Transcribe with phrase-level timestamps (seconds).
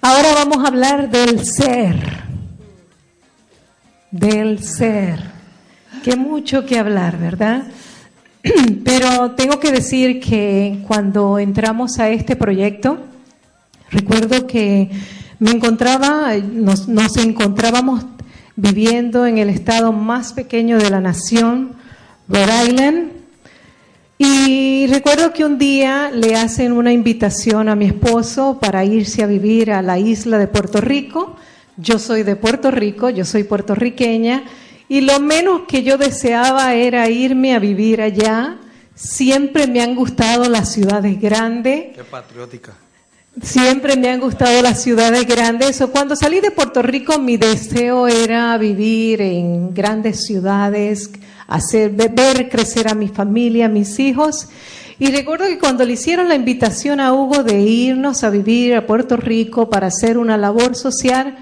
[0.00, 1.96] Ahora vamos a hablar del ser.
[4.10, 5.20] Del ser.
[6.04, 7.64] Qué mucho que hablar, ¿verdad?
[8.84, 12.98] Pero tengo que decir que cuando entramos a este proyecto,
[13.90, 14.90] recuerdo que
[15.40, 18.04] me encontraba, nos, nos encontrábamos
[18.54, 21.72] viviendo en el estado más pequeño de la nación,
[22.28, 23.17] Rhode Island,
[24.18, 29.26] y recuerdo que un día le hacen una invitación a mi esposo para irse a
[29.26, 31.36] vivir a la isla de Puerto Rico.
[31.76, 34.42] Yo soy de Puerto Rico, yo soy puertorriqueña,
[34.88, 38.56] y lo menos que yo deseaba era irme a vivir allá.
[38.96, 41.94] Siempre me han gustado las ciudades grandes.
[41.94, 42.72] Qué patriótica.
[43.40, 45.80] Siempre me han gustado las ciudades grandes.
[45.92, 51.08] Cuando salí de Puerto Rico, mi deseo era vivir en grandes ciudades,
[51.48, 54.48] hacer ver crecer a mi familia, a mis hijos.
[55.00, 58.86] Y recuerdo que cuando le hicieron la invitación a Hugo de irnos a vivir a
[58.86, 61.36] Puerto Rico para hacer una labor social,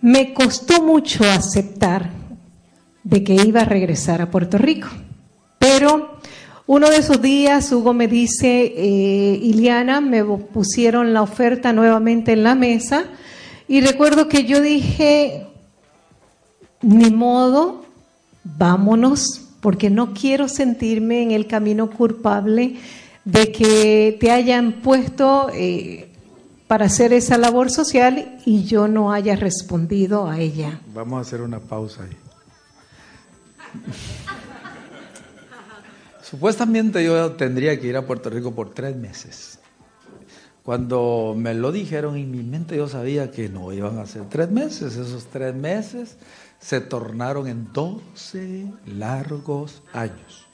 [0.00, 2.10] me costó mucho aceptar
[3.04, 4.88] de que iba a regresar a Puerto Rico.
[5.58, 6.18] Pero
[6.66, 12.54] uno de esos días Hugo me dice, eh, me pusieron la oferta nuevamente en la
[12.54, 13.04] mesa
[13.68, 15.46] y recuerdo que yo dije,
[16.80, 17.81] ni modo,
[18.44, 22.76] vámonos, porque no quiero sentirme en el camino culpable
[23.24, 26.10] de que te hayan puesto eh,
[26.66, 30.80] para hacer esa labor social y yo no haya respondido a ella.
[30.92, 32.16] Vamos a hacer una pausa ahí.
[36.22, 39.58] Supuestamente yo tendría que ir a Puerto Rico por tres meses.
[40.62, 44.50] Cuando me lo dijeron en mi mente yo sabía que no iban a ser tres
[44.50, 44.96] meses.
[44.96, 46.16] Esos tres meses
[46.62, 50.46] se tornaron en 12 largos años.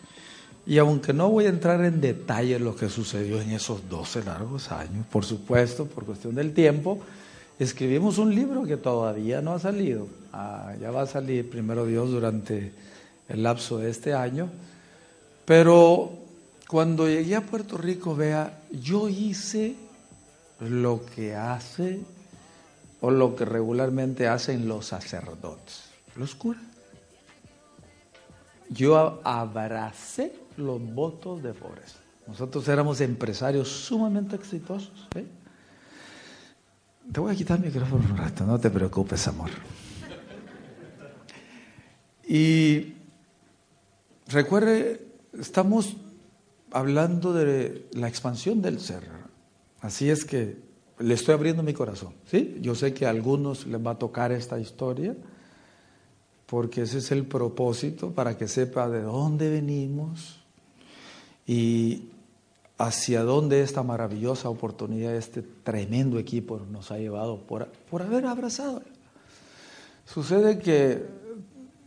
[0.66, 4.70] Y aunque no voy a entrar en detalle lo que sucedió en esos 12 largos
[4.72, 6.98] años, por supuesto, por cuestión del tiempo,
[7.58, 10.08] escribimos un libro que todavía no ha salido.
[10.32, 12.72] Ah, ya va a salir, primero Dios, durante
[13.28, 14.50] el lapso de este año.
[15.44, 16.10] Pero
[16.68, 19.74] cuando llegué a Puerto Rico, vea, yo hice
[20.60, 22.00] lo que hace
[23.00, 25.87] o lo que regularmente hacen los sacerdotes,
[26.18, 26.62] los curas.
[28.70, 31.96] Yo abracé los votos de Forrest.
[32.26, 35.08] Nosotros éramos empresarios sumamente exitosos.
[35.14, 35.24] ¿eh?
[37.10, 39.48] Te voy a quitar el micrófono un rato, no te preocupes, amor.
[42.26, 42.92] Y
[44.26, 45.06] recuerde,
[45.38, 45.96] estamos
[46.70, 49.04] hablando de la expansión del ser.
[49.80, 50.58] Así es que
[50.98, 52.12] le estoy abriendo mi corazón.
[52.26, 52.58] ¿sí?
[52.60, 55.16] Yo sé que a algunos les va a tocar esta historia,
[56.48, 60.40] porque ese es el propósito, para que sepa de dónde venimos
[61.46, 62.04] y
[62.78, 68.80] hacia dónde esta maravillosa oportunidad, este tremendo equipo nos ha llevado por, por haber abrazado.
[70.06, 71.04] Sucede que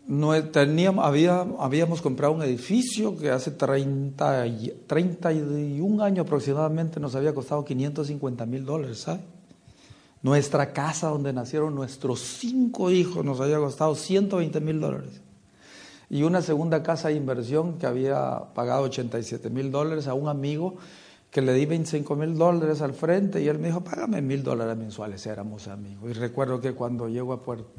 [0.05, 4.45] no teníamos, había, habíamos comprado un edificio que hace 30,
[4.85, 9.21] 31 años aproximadamente nos había costado 550 mil dólares, ¿sabe?
[10.23, 15.21] Nuestra casa donde nacieron nuestros cinco hijos nos había costado 120 mil dólares.
[16.09, 20.75] Y una segunda casa de inversión que había pagado 87 mil dólares a un amigo
[21.31, 24.77] que le di 25 mil dólares al frente y él me dijo, págame mil dólares
[24.77, 26.11] mensuales, éramos amigos.
[26.11, 27.71] Y recuerdo que cuando llego a Puerto,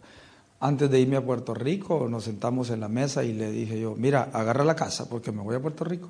[0.59, 3.95] antes de irme a Puerto Rico, nos sentamos en la mesa y le dije yo,
[3.97, 6.09] mira, agarra la casa porque me voy a Puerto Rico.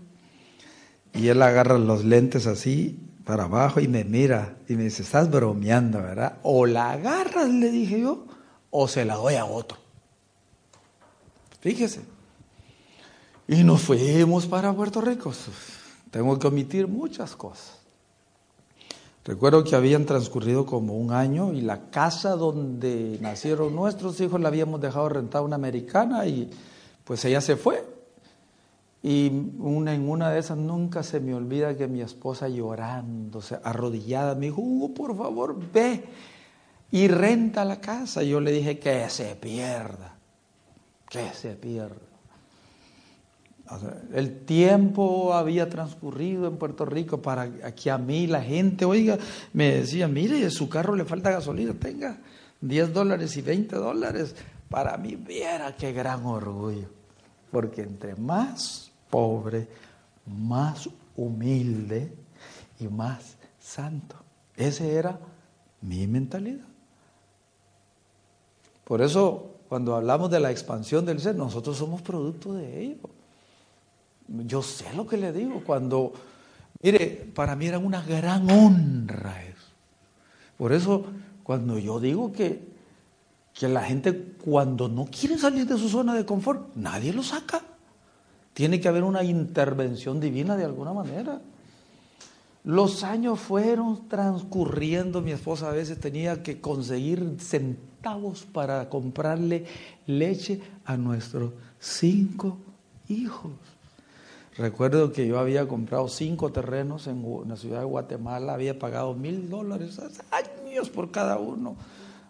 [1.15, 5.31] Y él agarra los lentes así para abajo y me mira y me dice, estás
[5.31, 6.39] bromeando, ¿verdad?
[6.43, 8.27] O la agarras, le dije yo,
[8.71, 9.79] o se la doy a otro.
[11.61, 12.01] Fíjese.
[13.47, 15.33] Y nos fuimos para Puerto Rico.
[16.11, 17.79] Tengo que omitir muchas cosas.
[19.25, 24.49] Recuerdo que habían transcurrido como un año y la casa donde nacieron nuestros hijos la
[24.49, 26.51] habíamos dejado rentada a una americana y
[27.05, 27.92] pues ella se fue.
[29.03, 34.47] Y en una de esas nunca se me olvida que mi esposa llorando, arrodillada, me
[34.47, 36.05] dijo, Hugo, por favor, ve
[36.93, 38.23] y renta la casa.
[38.23, 40.15] Y yo le dije que se pierda,
[41.09, 41.97] que se pierda.
[44.13, 49.19] El tiempo había transcurrido en Puerto Rico para que a mí la gente, oiga,
[49.53, 52.19] me decía, mire, su carro le falta gasolina, tenga
[52.61, 54.37] 10 dólares y 20 dólares.
[54.69, 56.89] Para mí, viera qué gran orgullo.
[57.51, 59.69] Porque entre más pobre,
[60.25, 62.11] más humilde
[62.81, 64.17] y más santo.
[64.57, 65.21] Esa era
[65.83, 66.65] mi mentalidad.
[68.85, 73.11] Por eso, cuando hablamos de la expansión del ser, nosotros somos producto de ello.
[74.47, 75.63] Yo sé lo que le digo.
[75.67, 76.15] Cuando,
[76.83, 79.69] mire, para mí era una gran honra eso.
[80.57, 81.05] Por eso,
[81.43, 82.73] cuando yo digo que
[83.53, 87.63] que la gente cuando no quiere salir de su zona de confort, nadie lo saca.
[88.55, 91.41] Tiene que haber una intervención divina de alguna manera.
[92.65, 99.65] Los años fueron transcurriendo, mi esposa a veces tenía que conseguir centavos para comprarle
[100.07, 102.59] leche a nuestros cinco
[103.09, 103.53] hijos.
[104.57, 109.49] Recuerdo que yo había comprado cinco terrenos en la ciudad de Guatemala, había pagado mil
[109.49, 111.75] dólares hace años por cada uno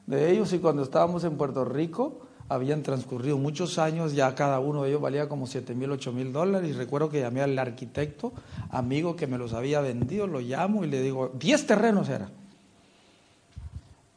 [0.06, 2.20] de ellos y cuando estábamos en Puerto Rico
[2.54, 6.32] habían transcurrido muchos años, ya cada uno de ellos valía como 7 mil, 8 mil
[6.32, 8.32] dólares y recuerdo que llamé al arquitecto,
[8.70, 12.28] amigo que me los había vendido, lo llamo y le digo, 10 terrenos era.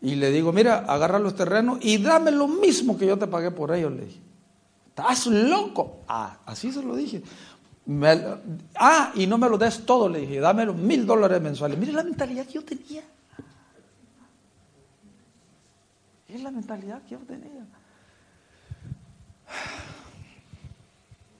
[0.01, 3.51] Y le digo, mira, agarra los terrenos y dame lo mismo que yo te pagué
[3.51, 4.19] por ellos, le dije.
[4.89, 6.01] ¿Estás loco?
[6.07, 7.23] Ah, así se lo dije.
[8.75, 11.77] ah, y no me lo des todo, le dije, dame los mil dólares mensuales.
[11.77, 13.03] Mire la mentalidad que yo tenía.
[16.27, 17.65] Es la mentalidad que yo tenía.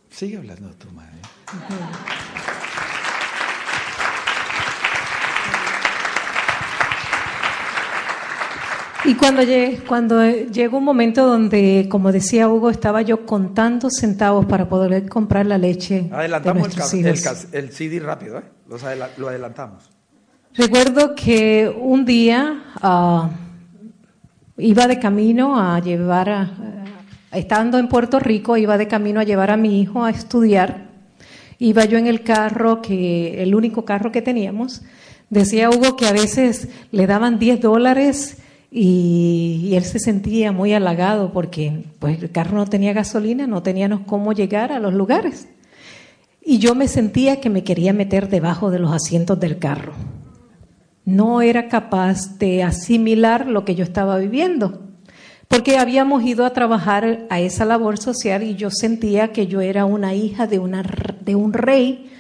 [0.10, 1.12] Sigue hablando tu madre.
[9.04, 9.44] Y cuando,
[9.88, 15.46] cuando llegó un momento donde, como decía Hugo, estaba yo contando centavos para poder comprar
[15.46, 16.10] la leche.
[16.12, 18.44] Adelantamos el, CD rápido, ¿eh?
[19.18, 19.92] lo adelantamos.
[20.56, 23.30] Recuerdo que un día ah,
[24.58, 26.50] Iba de camino a llevar, a,
[27.32, 30.86] estando en Puerto Rico, iba de camino a llevar a mi hijo a estudiar.
[31.60, 34.82] Iba yo en el carro, que el único carro que teníamos.
[35.30, 38.38] Decía Hugo que a veces le daban 10 dólares
[38.72, 44.02] y, él se sentía muy halagado porque pues, el carro no tenía gasolina, no teníamos
[44.06, 45.48] cómo llegar a los lugares.
[46.44, 49.94] Y yo me sentía que me quería meter debajo de los asientos del carro
[51.06, 54.85] no era capaz de asimilar lo que yo estaba viviendo,
[55.48, 59.86] porque habíamos ido a trabajar a esa labor social y yo sentía que yo era
[59.86, 60.84] una hija de, una,
[61.22, 62.12] de un rey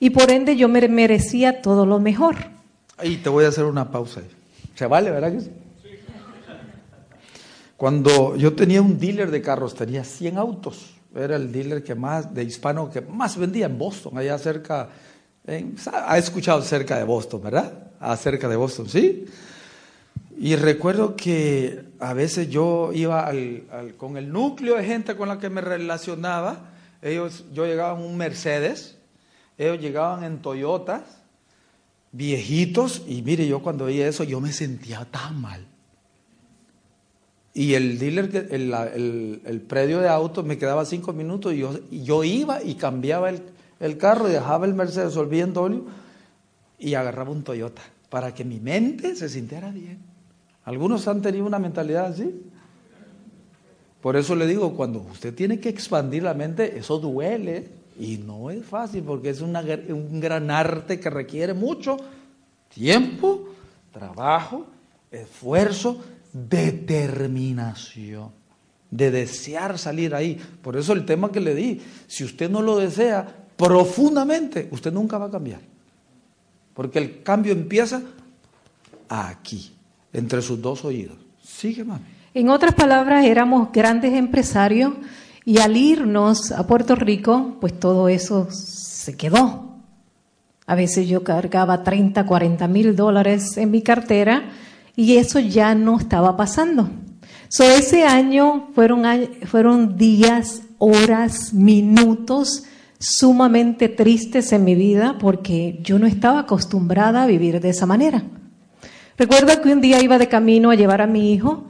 [0.00, 2.36] y por ende yo me merecía todo lo mejor.
[3.02, 4.22] Y te voy a hacer una pausa.
[4.74, 5.50] ¿Se vale, verdad que sí?
[7.76, 10.94] Cuando yo tenía un dealer de carros, tenía 100 autos.
[11.14, 14.88] Era el dealer que más, de hispano que más vendía en Boston, allá cerca,
[15.92, 17.84] ha escuchado cerca de Boston, ¿verdad?
[18.04, 19.24] acerca de Boston, ¿sí?
[20.36, 23.30] Y recuerdo que a veces yo iba
[23.96, 26.70] con el núcleo de gente con la que me relacionaba,
[27.02, 28.98] ellos, yo llegaba en un Mercedes,
[29.58, 31.02] ellos llegaban en Toyotas,
[32.12, 35.66] viejitos, y mire, yo cuando veía eso, yo me sentía tan mal.
[37.52, 42.24] Y el dealer, el, el, predio de autos me quedaba cinco minutos y yo, yo
[42.24, 43.42] iba y cambiaba el,
[43.78, 45.84] el carro y dejaba el Mercedes, volvía en
[46.80, 50.13] y agarraba un Toyota para que mi mente se sintiera bien.
[50.64, 52.42] Algunos han tenido una mentalidad así.
[54.00, 57.68] Por eso le digo, cuando usted tiene que expandir la mente, eso duele
[57.98, 61.96] y no es fácil porque es un gran arte que requiere mucho
[62.68, 63.48] tiempo,
[63.92, 64.66] trabajo,
[65.10, 66.02] esfuerzo,
[66.32, 68.30] determinación,
[68.90, 70.40] de desear salir ahí.
[70.62, 75.18] Por eso el tema que le di, si usted no lo desea profundamente, usted nunca
[75.18, 75.60] va a cambiar.
[76.74, 78.02] Porque el cambio empieza
[79.08, 79.73] aquí,
[80.14, 81.18] entre sus dos oídos.
[81.42, 82.04] Sigue, mami.
[82.32, 84.94] En otras palabras, éramos grandes empresarios
[85.44, 89.74] y al irnos a Puerto Rico, pues todo eso se quedó.
[90.66, 94.50] A veces yo cargaba 30, 40 mil dólares en mi cartera
[94.96, 96.88] y eso ya no estaba pasando.
[97.48, 99.04] So, ese año fueron,
[99.44, 102.64] fueron días, horas, minutos
[102.98, 108.24] sumamente tristes en mi vida porque yo no estaba acostumbrada a vivir de esa manera.
[109.16, 111.64] Recuerdo que un día iba de camino a llevar a mi hijo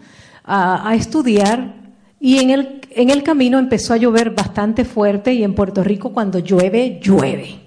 [0.44, 1.74] a, estudiar
[2.20, 6.12] y en el, en el camino empezó a llover bastante fuerte y en Puerto Rico
[6.12, 7.60] cuando llueve, llueve.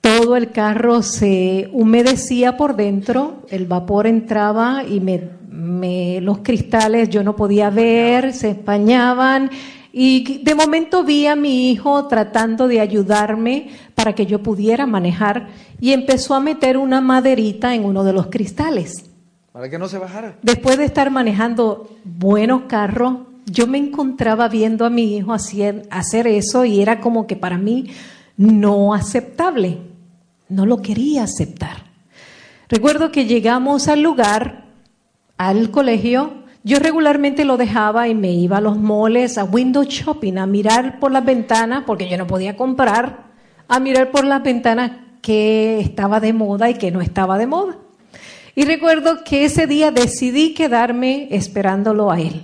[0.00, 7.08] Todo el carro se humedecía por dentro, el vapor entraba y me, me, los cristales
[7.08, 9.50] yo no podía ver, se empañaban
[9.96, 15.50] Y de momento vi a mi hijo tratando de ayudarme para que yo pudiera manejar
[15.80, 19.08] y empezó a meter una maderita en uno de los cristales.
[19.52, 20.36] Para que no se bajara.
[20.42, 26.26] Después de estar manejando buenos carros, yo me encontraba viendo a mi hijo hacer, hacer
[26.26, 27.86] eso y era como que para mí
[28.36, 29.78] no aceptable.
[30.48, 31.84] No lo quería aceptar.
[32.68, 34.64] Recuerdo que llegamos al lugar,
[35.36, 40.38] al colegio, yo regularmente lo dejaba y me iba a los moles, a window shopping,
[40.38, 43.26] a mirar por las ventanas, porque yo no podía comprar,
[43.68, 47.76] a mirar por las ventanas qué estaba de moda y qué no estaba de moda.
[48.54, 52.42] Y recuerdo que ese día decidí quedarme esperándolo a él.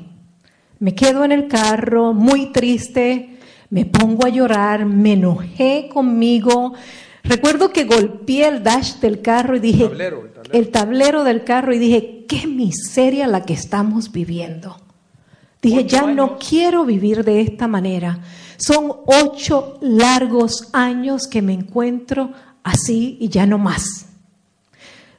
[0.79, 3.39] Me quedo en el carro, muy triste,
[3.71, 6.75] me pongo a llorar, me enojé conmigo.
[7.23, 9.91] Recuerdo que golpeé el dash del carro y dije,
[10.53, 14.77] el tablero del carro y dije, qué miseria la que estamos viviendo.
[15.61, 18.21] Dije, ya no quiero vivir de esta manera.
[18.57, 24.07] Son ocho largos años que me encuentro así y ya no más.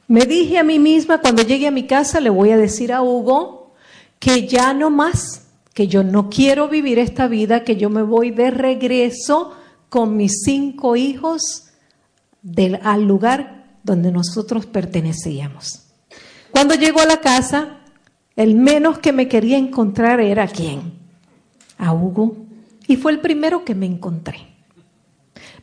[0.08, 3.02] Me dije a mí misma, cuando llegue a mi casa le voy a decir a
[3.02, 3.72] Hugo
[4.18, 8.30] que ya no más, que yo no quiero vivir esta vida, que yo me voy
[8.30, 9.54] de regreso
[9.88, 11.71] con mis cinco hijos
[12.42, 15.84] del, al lugar donde nosotros pertenecíamos.
[16.50, 17.78] Cuando llegó a la casa,
[18.36, 20.94] el menos que me quería encontrar era quién?
[21.78, 22.36] A Hugo.
[22.86, 24.48] Y fue el primero que me encontré.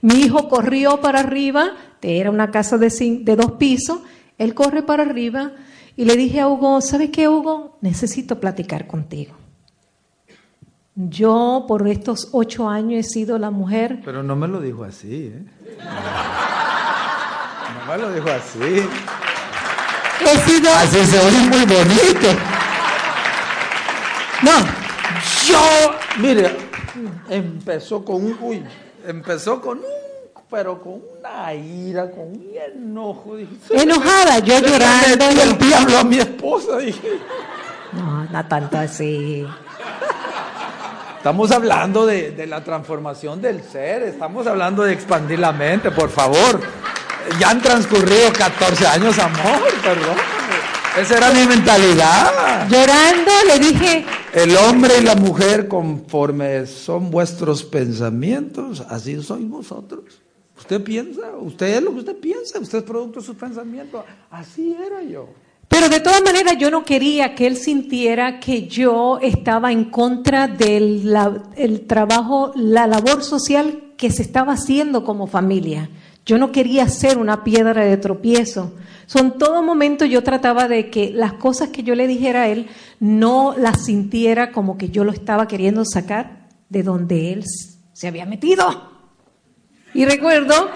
[0.01, 2.89] Mi hijo corrió para arriba, era una casa de,
[3.21, 3.99] de dos pisos,
[4.37, 5.51] él corre para arriba
[5.97, 7.77] y le dije a Hugo, ¿sabes qué, Hugo?
[7.81, 9.35] Necesito platicar contigo.
[10.95, 14.01] Yo por estos ocho años he sido la mujer.
[14.03, 15.43] Pero no me lo dijo así, ¿eh?
[17.73, 18.87] No me lo dijo así.
[20.21, 20.71] He sido.
[20.73, 22.27] Así se oye muy bonito.
[24.41, 24.51] No.
[25.47, 26.55] Yo, mire,
[27.29, 28.37] empezó con un.
[28.41, 28.63] Uy,
[29.05, 29.99] empezó con un.
[30.49, 33.35] Pero con una ira, con un enojo.
[33.35, 35.31] Dije, Enojada, yo llorando.
[35.31, 37.19] Y el diablo a mi esposa, dije.
[37.91, 39.45] No, no tanto así.
[41.17, 46.09] Estamos hablando de, de, la transformación del ser, estamos hablando de expandir la mente, por
[46.09, 46.61] favor.
[47.39, 50.17] Ya han transcurrido 14 años, amor, perdón.
[50.97, 52.67] Esa era mi mentalidad.
[52.69, 54.05] Llorando le dije.
[54.33, 60.21] El hombre y la mujer, conforme son vuestros pensamientos, así sois vosotros.
[60.57, 64.03] Usted piensa, usted es lo que usted piensa, usted es producto de sus pensamientos.
[64.29, 65.29] Así era yo.
[65.69, 70.47] Pero de todas maneras yo no quería que él sintiera que yo estaba en contra
[70.47, 71.15] del
[71.55, 75.89] el trabajo, la labor social que se estaba haciendo como familia.
[76.25, 78.73] Yo no quería ser una piedra de tropiezo.
[79.05, 82.67] Son todo momento yo trataba de que las cosas que yo le dijera a él
[82.99, 87.43] no las sintiera como que yo lo estaba queriendo sacar de donde él
[87.93, 88.89] se había metido.
[89.93, 90.69] Y recuerdo,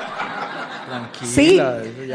[1.21, 1.59] sí,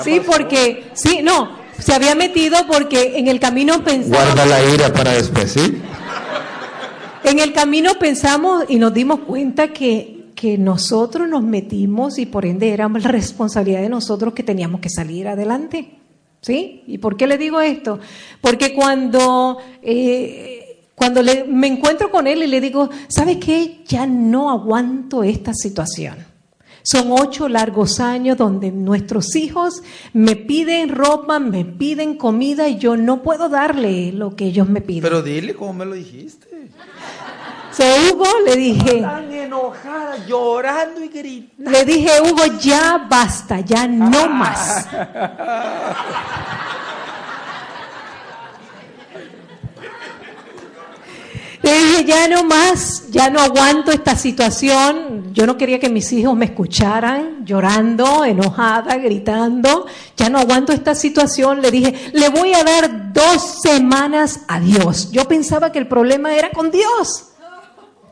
[0.02, 4.18] sí, porque sí, no, se había metido porque en el camino pensamos.
[4.18, 5.80] Guarda la ira para después, ¿sí?
[7.24, 12.46] En el camino pensamos y nos dimos cuenta que, que nosotros nos metimos y por
[12.46, 15.98] ende era la responsabilidad de nosotros que teníamos que salir adelante.
[16.40, 16.84] ¿Sí?
[16.86, 17.98] ¿Y por qué le digo esto?
[18.40, 23.82] Porque cuando, eh, cuando le, me encuentro con él y le digo, ¿sabe qué?
[23.88, 26.18] Ya no aguanto esta situación.
[26.84, 32.96] Son ocho largos años donde nuestros hijos me piden ropa, me piden comida y yo
[32.96, 35.02] no puedo darle lo que ellos me piden.
[35.02, 36.46] Pero dile cómo me lo dijiste.
[37.78, 39.02] So, Hugo le dije.
[39.02, 41.70] Tan enojada, llorando y gritando.
[41.70, 44.88] Le dije, Hugo, ya basta, ya no más.
[51.62, 55.32] Le dije, ya no más, ya no aguanto esta situación.
[55.32, 59.86] Yo no quería que mis hijos me escucharan llorando, enojada, gritando.
[60.16, 61.62] Ya no aguanto esta situación.
[61.62, 65.12] Le dije, le voy a dar dos semanas a Dios.
[65.12, 67.26] Yo pensaba que el problema era con Dios.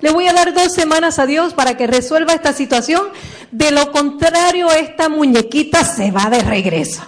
[0.01, 3.03] Le voy a dar dos semanas a Dios para que resuelva esta situación.
[3.51, 7.03] De lo contrario, esta muñequita se va de regreso.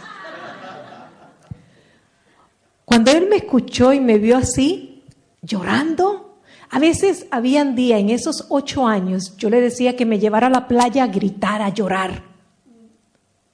[2.84, 5.02] Cuando él me escuchó y me vio así,
[5.42, 6.40] llorando,
[6.70, 10.50] a veces habían días en esos ocho años, yo le decía que me llevara a
[10.50, 12.22] la playa a gritar, a llorar.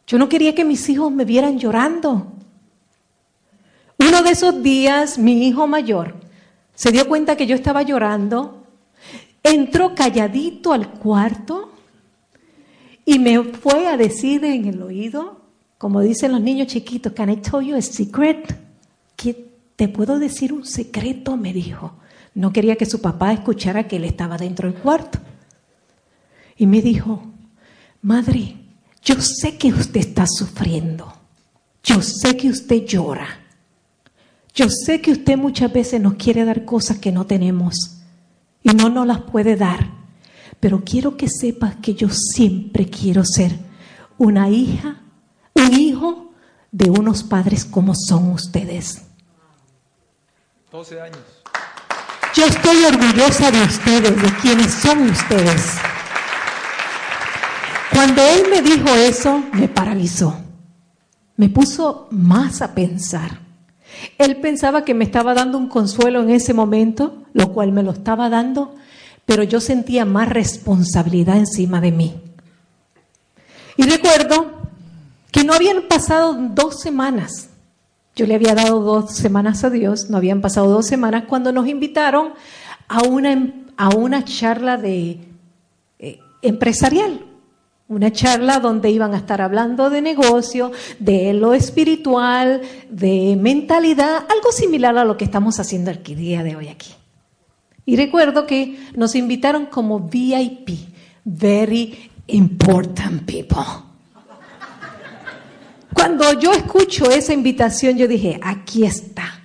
[0.06, 2.32] Yo no quería que mis hijos me vieran llorando.
[3.98, 6.14] Uno de esos días, mi hijo mayor
[6.74, 8.63] se dio cuenta que yo estaba llorando,
[9.44, 11.70] entró calladito al cuarto
[13.04, 15.42] y me fue a decir en el oído,
[15.78, 18.56] como dicen los niños chiquitos, ¿Can I tell you a secret?
[19.14, 21.36] ¿Que ¿Te puedo decir un secreto?
[21.36, 21.94] me dijo.
[22.34, 25.18] No quería que su papá escuchara que él estaba dentro del cuarto.
[26.56, 27.22] Y me dijo,
[28.02, 28.56] madre,
[29.02, 31.12] yo sé que usted está sufriendo.
[31.82, 33.40] Yo sé que usted llora.
[34.54, 38.03] Yo sé que usted muchas veces nos quiere dar cosas que no tenemos
[38.64, 39.90] y no nos las puede dar.
[40.58, 43.56] Pero quiero que sepas que yo siempre quiero ser
[44.18, 45.02] una hija,
[45.54, 46.32] un hijo
[46.72, 49.02] de unos padres como son ustedes.
[50.72, 51.18] 12 años.
[52.34, 55.76] Yo estoy orgullosa de ustedes, de quienes son ustedes.
[57.92, 60.36] Cuando él me dijo eso, me paralizó.
[61.36, 63.43] Me puso más a pensar.
[64.18, 67.92] Él pensaba que me estaba dando un consuelo en ese momento, lo cual me lo
[67.92, 68.74] estaba dando,
[69.26, 72.14] pero yo sentía más responsabilidad encima de mí.
[73.76, 74.52] Y recuerdo
[75.30, 77.48] que no habían pasado dos semanas
[78.16, 81.66] yo le había dado dos semanas a Dios, no habían pasado dos semanas, cuando nos
[81.66, 82.32] invitaron
[82.86, 85.18] a una, a una charla de,
[85.98, 87.20] eh, empresarial,
[87.94, 92.60] una charla donde iban a estar hablando de negocio, de lo espiritual,
[92.90, 96.90] de mentalidad, algo similar a lo que estamos haciendo el día de hoy aquí.
[97.86, 100.70] Y recuerdo que nos invitaron como VIP,
[101.24, 103.84] Very Important People.
[105.92, 109.43] Cuando yo escucho esa invitación, yo dije, aquí está.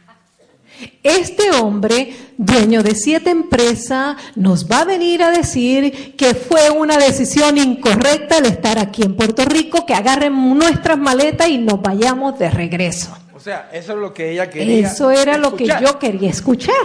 [1.04, 6.98] Este hombre, dueño de siete empresas, nos va a venir a decir que fue una
[6.98, 12.38] decisión incorrecta el estar aquí en Puerto Rico, que agarren nuestras maletas y nos vayamos
[12.40, 13.16] de regreso.
[13.34, 14.88] O sea, eso es lo que ella quería.
[14.88, 16.76] Eso era lo que yo quería escuchar.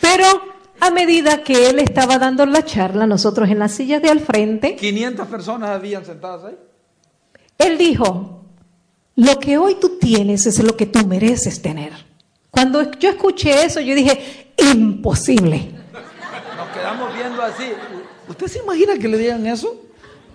[0.00, 0.26] Pero
[0.80, 4.76] a medida que él estaba dando la charla, nosotros en las sillas de al frente.
[4.76, 6.56] 500 personas habían sentadas ahí.
[7.58, 8.43] Él dijo,
[9.16, 11.92] lo que hoy tú tienes es lo que tú mereces tener.
[12.50, 15.70] Cuando yo escuché eso, yo dije, imposible.
[16.56, 17.64] Nos quedamos viendo así.
[18.28, 19.80] ¿Usted se imagina que le digan eso?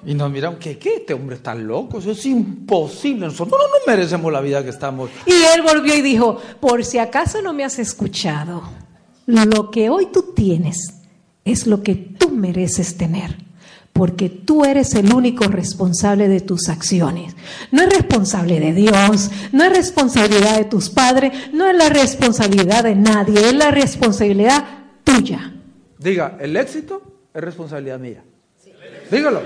[0.06, 0.96] Y nos miraron, ¿qué, qué?
[0.96, 3.26] Este hombre está loco, eso es imposible.
[3.26, 5.10] Nosotros no nos merecemos la vida que estamos.
[5.26, 8.64] Y él volvió y dijo, por si acaso no me has escuchado,
[9.26, 10.94] lo que hoy tú tienes
[11.44, 13.49] es lo que tú mereces tener
[14.00, 17.36] porque tú eres el único responsable de tus acciones.
[17.70, 22.86] No es responsable de Dios, no es responsabilidad de tus padres, no es la responsabilidad
[22.86, 24.64] de nadie, es la responsabilidad
[25.04, 25.54] tuya.
[25.98, 27.02] Diga, el éxito
[27.34, 28.24] es responsabilidad mía.
[29.12, 29.42] Dígalo.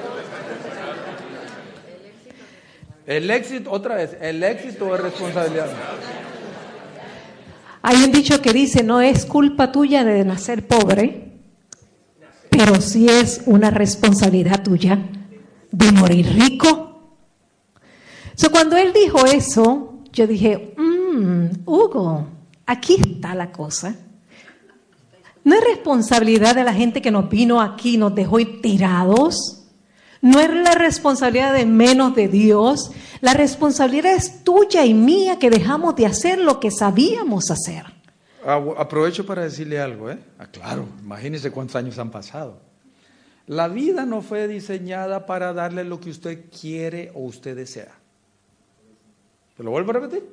[3.07, 5.89] El éxito, otra vez, el éxito es responsabilidad mía.
[7.81, 11.32] Hay un dicho que dice, no es culpa tuya de nacer pobre,
[12.55, 14.99] pero sí es una responsabilidad tuya
[15.71, 17.17] de morir rico.
[18.35, 22.27] So, cuando él dijo eso, yo dije, mmm, Hugo,
[22.65, 23.95] aquí está la cosa.
[25.43, 29.65] No es responsabilidad de la gente que nos vino aquí, nos dejó tirados.
[30.21, 32.91] No es la responsabilidad de menos de Dios.
[33.19, 38.02] La responsabilidad es tuya y mía que dejamos de hacer lo que sabíamos hacer.
[38.45, 40.19] Aprovecho para decirle algo, ¿eh?
[40.37, 42.59] Ah, claro, imagínese cuántos años han pasado.
[43.47, 47.91] La vida no fue diseñada para darle lo que usted quiere o usted desea.
[49.57, 50.23] ¿Te lo vuelvo a repetir?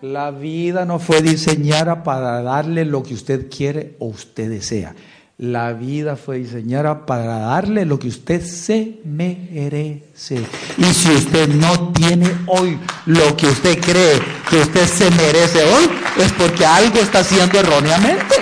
[0.00, 4.94] La vida no fue diseñada para darle lo que usted quiere o usted desea.
[5.38, 10.44] La vida fue diseñada para darle lo que usted se merece.
[10.76, 14.20] Y si usted no tiene hoy lo que usted cree
[14.50, 18.34] que usted se merece hoy, es porque algo está haciendo erróneamente.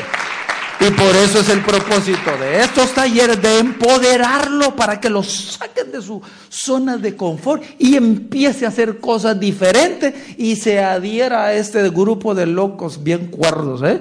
[0.80, 5.92] Y por eso es el propósito de estos talleres, de empoderarlo para que lo saquen
[5.92, 11.52] de su zona de confort y empiece a hacer cosas diferentes y se adhiera a
[11.52, 14.00] este grupo de locos bien cuerdos, ¿eh?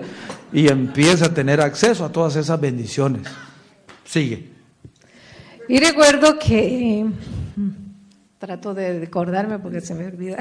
[0.55, 3.27] Y empieza a tener acceso a todas esas bendiciones.
[4.05, 4.51] Sigue.
[5.67, 7.05] Y recuerdo que
[8.39, 10.37] trato de acordarme porque se me olvida.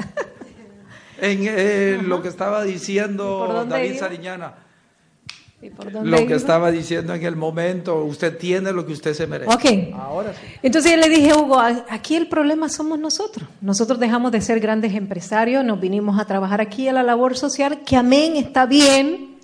[1.19, 4.53] En eh, lo que estaba diciendo David Sariñana.
[6.03, 9.53] Lo que estaba diciendo en el momento, usted tiene lo que usted se merece.
[9.53, 9.95] Ok.
[9.97, 10.45] Ahora sí.
[10.61, 13.47] Entonces le dije, Hugo, aquí el problema somos nosotros.
[13.61, 17.81] Nosotros dejamos de ser grandes empresarios, nos vinimos a trabajar aquí a la labor social,
[17.85, 19.34] que amén, está bien,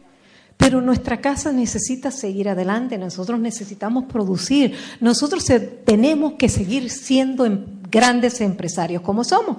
[0.61, 5.43] pero nuestra casa necesita seguir adelante, nosotros necesitamos producir, nosotros
[5.83, 9.57] tenemos que seguir siendo em, grandes empresarios como somos.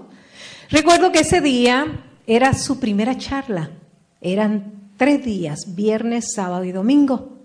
[0.70, 3.72] Recuerdo que ese día era su primera charla,
[4.20, 7.36] eran tres días, viernes, sábado y domingo.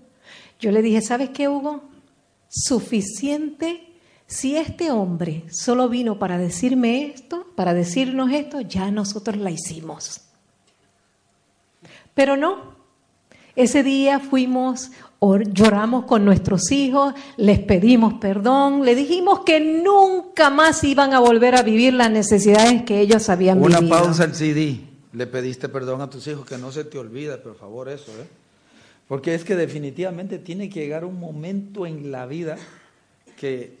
[0.60, 1.82] Yo le dije, ¿sabes qué, Hugo?
[2.48, 3.92] Suficiente.
[4.28, 10.20] Si este hombre solo vino para decirme esto, para decirnos esto, ya nosotros la hicimos.
[12.14, 12.77] Pero no,
[13.58, 20.84] Ese día fuimos, lloramos con nuestros hijos, les pedimos perdón, le dijimos que nunca más
[20.84, 23.96] iban a volver a vivir las necesidades que ellos habían Una vivido.
[23.96, 24.80] Una pausa al CD.
[25.12, 28.28] Le pediste perdón a tus hijos, que no se te olvide, por favor, eso, ¿eh?
[29.08, 32.58] Porque es que definitivamente tiene que llegar un momento en la vida
[33.36, 33.76] que,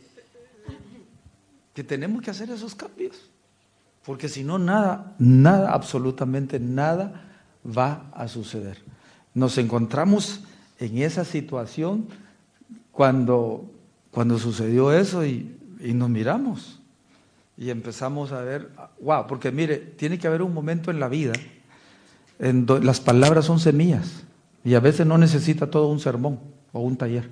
[1.72, 3.30] que tenemos que hacer esos cambios.
[4.04, 7.28] Porque si no, nada, nada, absolutamente nada
[7.64, 8.87] va a suceder.
[9.38, 10.40] Nos encontramos
[10.80, 12.06] en esa situación
[12.90, 13.70] cuando,
[14.10, 16.80] cuando sucedió eso y, y nos miramos
[17.56, 18.70] y empezamos a ver,
[19.00, 21.34] wow, porque mire, tiene que haber un momento en la vida
[22.40, 24.24] en donde las palabras son semillas
[24.64, 26.40] y a veces no necesita todo un sermón
[26.72, 27.30] o un taller.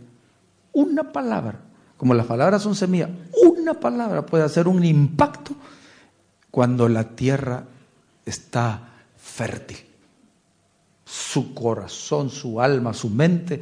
[0.72, 1.60] Una palabra,
[1.96, 5.56] como las palabras son semillas, una palabra puede hacer un impacto
[6.52, 7.64] cuando la tierra
[8.24, 9.85] está fértil.
[11.06, 13.60] Su corazón, su alma, su mente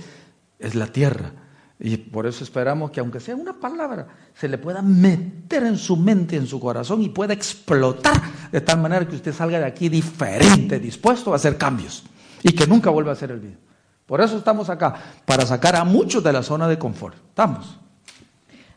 [0.59, 1.31] es la tierra.
[1.79, 5.97] Y por eso esperamos que aunque sea una palabra, se le pueda meter en su
[5.97, 9.89] mente, en su corazón y pueda explotar de tal manera que usted salga de aquí
[9.89, 12.05] diferente, dispuesto a hacer cambios
[12.43, 13.59] y que nunca vuelva a hacer el bien.
[14.07, 17.17] Por eso estamos acá, para sacar a muchos de la zona de confort.
[17.17, 17.79] Estamos.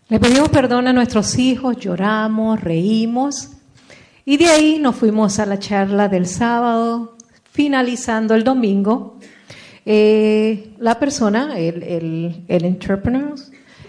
[0.10, 3.49] Le pedimos perdón a nuestros hijos, lloramos, reímos
[4.23, 7.16] y de ahí nos fuimos a la charla del sábado,
[7.57, 9.17] finalizando el domingo.
[9.83, 13.33] Eh, la persona, el, el, el entrepreneur,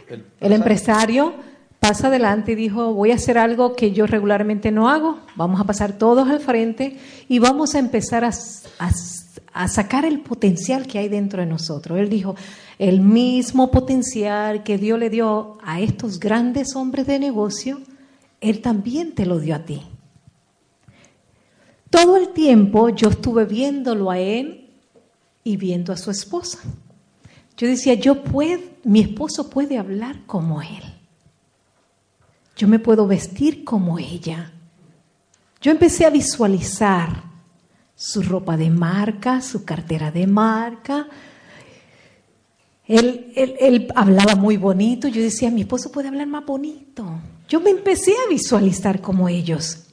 [0.09, 1.35] el, el empresario,
[1.79, 5.65] pasa adelante y dijo, voy a hacer algo que yo regularmente no hago, vamos a
[5.65, 6.97] pasar todos al frente
[7.29, 8.31] y vamos a empezar a,
[8.79, 8.91] a,
[9.53, 11.99] a, sacar el potencial que hay dentro de nosotros.
[11.99, 12.37] Él dijo,
[12.79, 17.83] el mismo potencial que Dios le dio a estos grandes hombres de negocio,
[18.41, 19.83] Él también te lo dio a ti.
[21.91, 24.71] Todo el tiempo yo estuve viéndolo a Él
[25.45, 26.59] y viendo a su esposa.
[27.57, 30.83] Yo decía, yo puedo, mi esposo puede hablar como Él.
[32.57, 34.53] Yo me puedo vestir como ella.
[35.61, 37.23] Yo empecé a visualizar
[37.95, 41.09] su ropa de marca, su cartera de marca.
[42.85, 45.07] Él, él, él, hablaba muy bonito.
[45.07, 47.07] Yo decía, mi esposo puede hablar más bonito.
[47.49, 49.88] Yo me empecé a visualizar como ellos.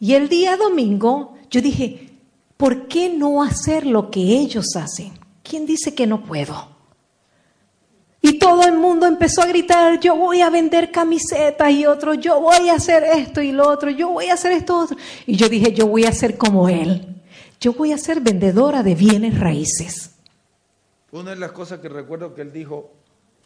[0.00, 2.10] Y el día domingo yo dije,
[2.56, 5.12] ¿por qué no hacer lo que ellos hacen?
[5.42, 6.74] ¿Quién dice que no puedo?
[8.20, 12.40] Y todo el mundo empezó a gritar, yo voy a vender camisetas y otro, yo
[12.40, 14.96] voy a hacer esto y lo otro, yo voy a hacer esto otro.
[15.26, 17.22] Y yo dije, yo voy a ser como él.
[17.60, 20.12] Yo voy a ser vendedora de bienes raíces.
[21.12, 22.92] Una de las cosas que recuerdo que él dijo,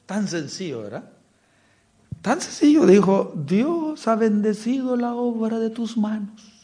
[0.06, 1.10] tan sencillo, ¿verdad?
[2.22, 6.58] Tan sencillo, dijo, Dios ha bendecido la obra de tus manos.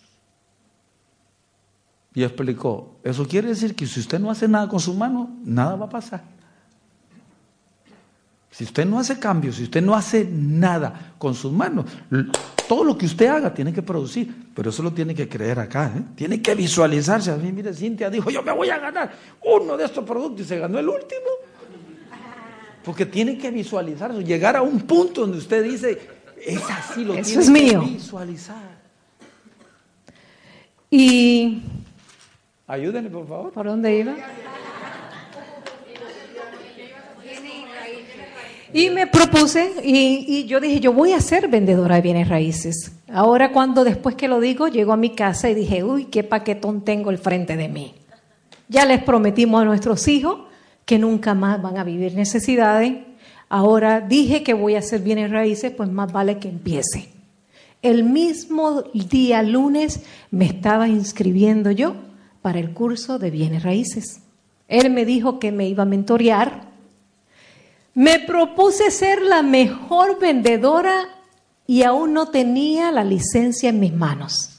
[2.14, 5.74] Y explicó, eso quiere decir que si usted no hace nada con su mano, nada
[5.76, 6.22] va a pasar.
[8.50, 11.86] Si usted no hace cambios, si usted no hace nada con sus manos,
[12.68, 15.92] todo lo que usted haga tiene que producir, pero eso lo tiene que creer acá,
[15.96, 16.02] ¿eh?
[16.14, 17.32] tiene que visualizarse.
[17.32, 19.12] A mí, mire, Cintia dijo, yo me voy a ganar
[19.42, 21.26] uno de estos productos y se ganó el último.
[22.84, 25.98] Porque tiene que visualizarse, llegar a un punto donde usted dice,
[26.44, 27.80] es así, lo eso tiene es que mío.
[27.80, 28.84] visualizar.
[30.90, 31.62] Y...
[32.66, 33.52] Ayúdenle, por favor.
[33.52, 34.14] ¿Por dónde iba?
[38.72, 42.92] Y me propuse y, y, yo dije, yo voy a ser vendedora de bienes raíces.
[43.08, 46.84] Ahora cuando después que lo digo, llego a mi casa y dije, uy, qué paquetón
[46.84, 47.94] tengo el frente de mí.
[48.68, 50.40] Ya les prometimos a nuestros hijos
[50.84, 52.94] que nunca más van a vivir necesidades.
[53.48, 57.08] Ahora dije que voy a hacer bienes raíces, pues más vale que empiece.
[57.82, 61.96] El mismo día lunes me estaba inscribiendo yo
[62.42, 64.20] para el curso de bienes raíces.
[64.68, 66.74] Él me dijo que me iba a mentorear
[67.94, 71.08] me propuse ser la mejor vendedora
[71.66, 74.50] y aún no tenía la licencia en mis manos.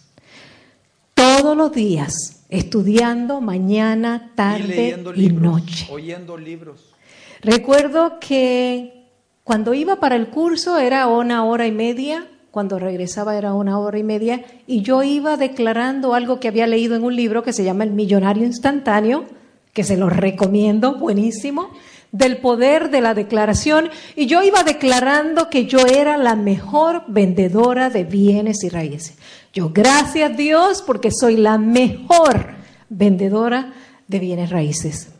[1.13, 5.87] Todos los días, estudiando mañana, tarde y, libros, noche.
[5.91, 6.93] Oyendo libros.
[7.41, 9.05] Recuerdo que
[9.43, 13.97] cuando iba para el curso era una hora y media, cuando regresaba era una hora
[13.97, 17.63] y media, y yo iba declarando algo que había leído en un libro que se
[17.63, 19.25] llama El Millonario Instantáneo,
[19.73, 21.69] que se lo recomiendo, buenísimo
[22.15, 27.89] del poder de la declaración y yo iba declarando que yo era la mejor vendedora
[27.89, 29.17] de bienes y raíces.
[29.55, 32.55] Yo, gracias Dios, porque soy la mejor
[32.89, 33.71] vendedora
[34.05, 35.13] de bienes raíces.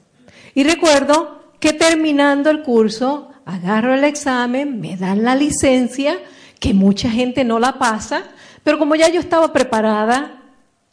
[0.53, 6.19] Y recuerdo que terminando el curso, agarro el examen, me dan la licencia,
[6.59, 8.23] que mucha gente no la pasa,
[8.61, 10.43] pero como ya yo estaba preparada,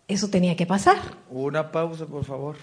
[0.07, 0.99] eso tenía que pasar.
[1.29, 2.55] Una pausa, por favor.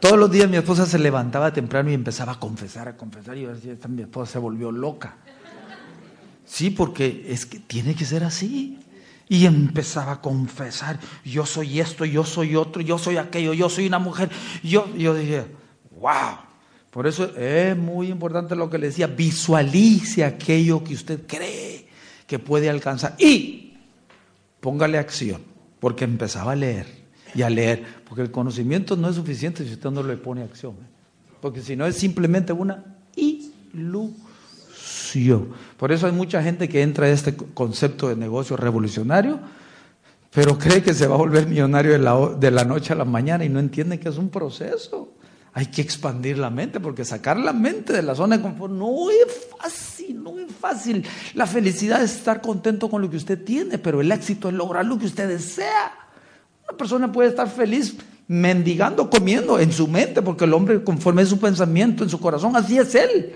[0.00, 3.44] Todos los días mi esposa se levantaba temprano y empezaba a confesar, a confesar, y
[3.44, 5.16] decía, mi esposa se volvió loca.
[6.46, 8.78] Sí, porque es que tiene que ser así.
[9.30, 13.86] Y empezaba a confesar, yo soy esto, yo soy otro, yo soy aquello, yo soy
[13.86, 14.28] una mujer.
[14.64, 15.46] Yo, yo dije,
[16.00, 16.36] wow.
[16.90, 21.86] Por eso es muy importante lo que le decía, visualice aquello que usted cree
[22.26, 23.74] que puede alcanzar y
[24.58, 25.42] póngale acción,
[25.78, 26.86] porque empezaba a leer
[27.32, 30.72] y a leer, porque el conocimiento no es suficiente si usted no le pone acción,
[30.72, 30.88] ¿eh?
[31.40, 34.29] porque si no es simplemente una ilusión.
[35.76, 39.40] Por eso hay mucha gente que entra a este concepto de negocio revolucionario,
[40.32, 43.04] pero cree que se va a volver millonario de la, de la noche a la
[43.04, 45.14] mañana y no entiende que es un proceso.
[45.52, 49.10] Hay que expandir la mente, porque sacar la mente de la zona de confort no
[49.10, 51.04] es fácil, no es fácil.
[51.34, 54.86] La felicidad es estar contento con lo que usted tiene, pero el éxito es lograr
[54.86, 55.92] lo que usted desea.
[56.68, 57.96] Una persona puede estar feliz
[58.28, 62.54] mendigando, comiendo en su mente, porque el hombre conforme es su pensamiento, en su corazón,
[62.54, 63.34] así es él.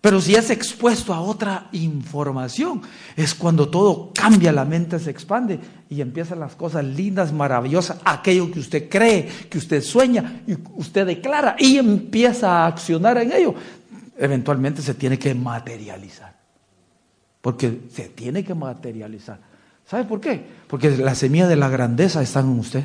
[0.00, 2.82] Pero si es expuesto a otra información,
[3.16, 5.58] es cuando todo cambia, la mente se expande
[5.90, 11.04] y empiezan las cosas lindas, maravillosas, aquello que usted cree, que usted sueña y usted
[11.04, 13.54] declara y empieza a accionar en ello.
[14.16, 16.36] Eventualmente se tiene que materializar.
[17.40, 19.40] Porque se tiene que materializar.
[19.84, 20.44] ¿Sabe por qué?
[20.68, 22.84] Porque la semilla de la grandeza está en usted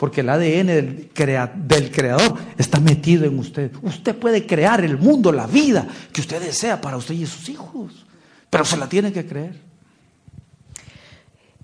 [0.00, 3.70] porque el ADN del, creador está metido en usted.
[3.82, 8.06] Usted puede crear el mundo, la vida que usted desea para usted y sus hijos,
[8.48, 9.60] pero se la tiene que creer.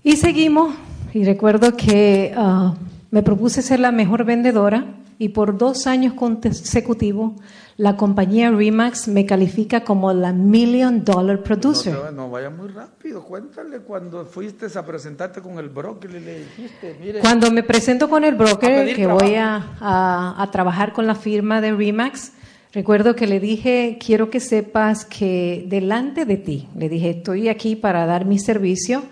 [0.03, 0.75] Y seguimos,
[1.15, 2.75] y recuerdo que ah,
[3.09, 4.85] me propuse ser la mejor vendedora
[5.19, 7.33] y por dos años consecutivos
[7.77, 11.95] la compañía Remax me califica como la Million Dollar Producer.
[12.11, 16.97] No, vaya muy rápido, cuéntale cuando fuiste a presentarte con el broker y le dijiste,
[16.99, 17.19] mire.
[17.19, 22.31] Cuando me presento con el broker que voy a, trabajar con la firma de Remax,
[22.73, 27.75] recuerdo que le dije, quiero que sepas que delante de ti, le dije, estoy aquí
[27.75, 29.03] para dar mi servicio,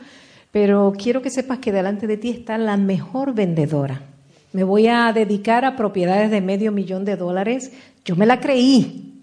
[0.51, 4.14] pero quiero que sepas que delante de ti está la mejor vendedora.
[4.55, 7.73] Me voy a dedicar a propiedades de medio millón de dólares
[8.05, 9.19] yo me la creí,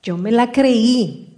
[0.00, 1.36] yo me la creí.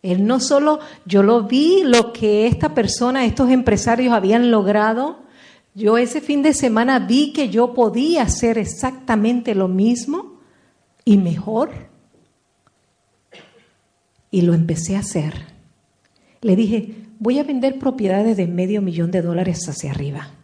[0.00, 5.24] Él no solo, yo lo vi, lo que esta persona, estos empresarios habían logrado.
[5.74, 10.38] Yo ese fin de semana vi que yo podía hacer exactamente lo mismo
[11.04, 11.70] y mejor.
[14.30, 15.34] Y lo empecé a hacer.
[16.42, 20.35] Le dije, voy a vender propiedades de medio millón de dólares hacia arriba.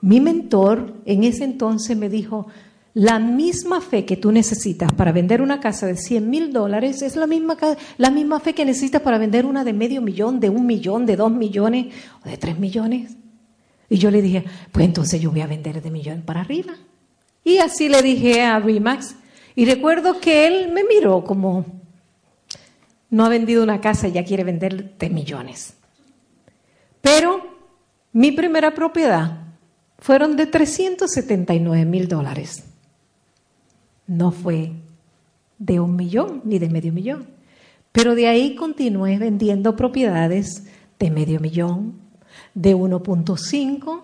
[0.00, 2.46] Mi mentor en ese entonces me dijo,
[2.94, 7.14] la misma fe que tú necesitas para vender una casa de 100 mil dólares es
[7.14, 7.58] la misma,
[7.98, 11.16] la misma fe que necesitas para vender una de medio millón, de un millón, de
[11.16, 13.16] dos millones o de tres millones.
[13.90, 16.74] Y yo le dije, pues entonces yo voy a vender de millón para arriba.
[17.44, 19.16] Y así le dije a Remax.
[19.54, 21.66] Y recuerdo que él me miró como,
[23.10, 25.74] no ha vendido una casa y ya quiere vender de millones.
[27.02, 27.46] Pero
[28.12, 29.45] mi primera propiedad
[30.06, 32.62] fueron de 379 mil dólares
[34.06, 34.70] no fue
[35.58, 37.26] de un millón ni de medio millón.
[37.90, 40.62] Pero de ahí continué vendiendo propiedades
[41.00, 41.94] de medio millón,
[42.54, 44.02] de 1.5,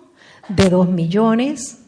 [0.49, 1.79] de 2 millones.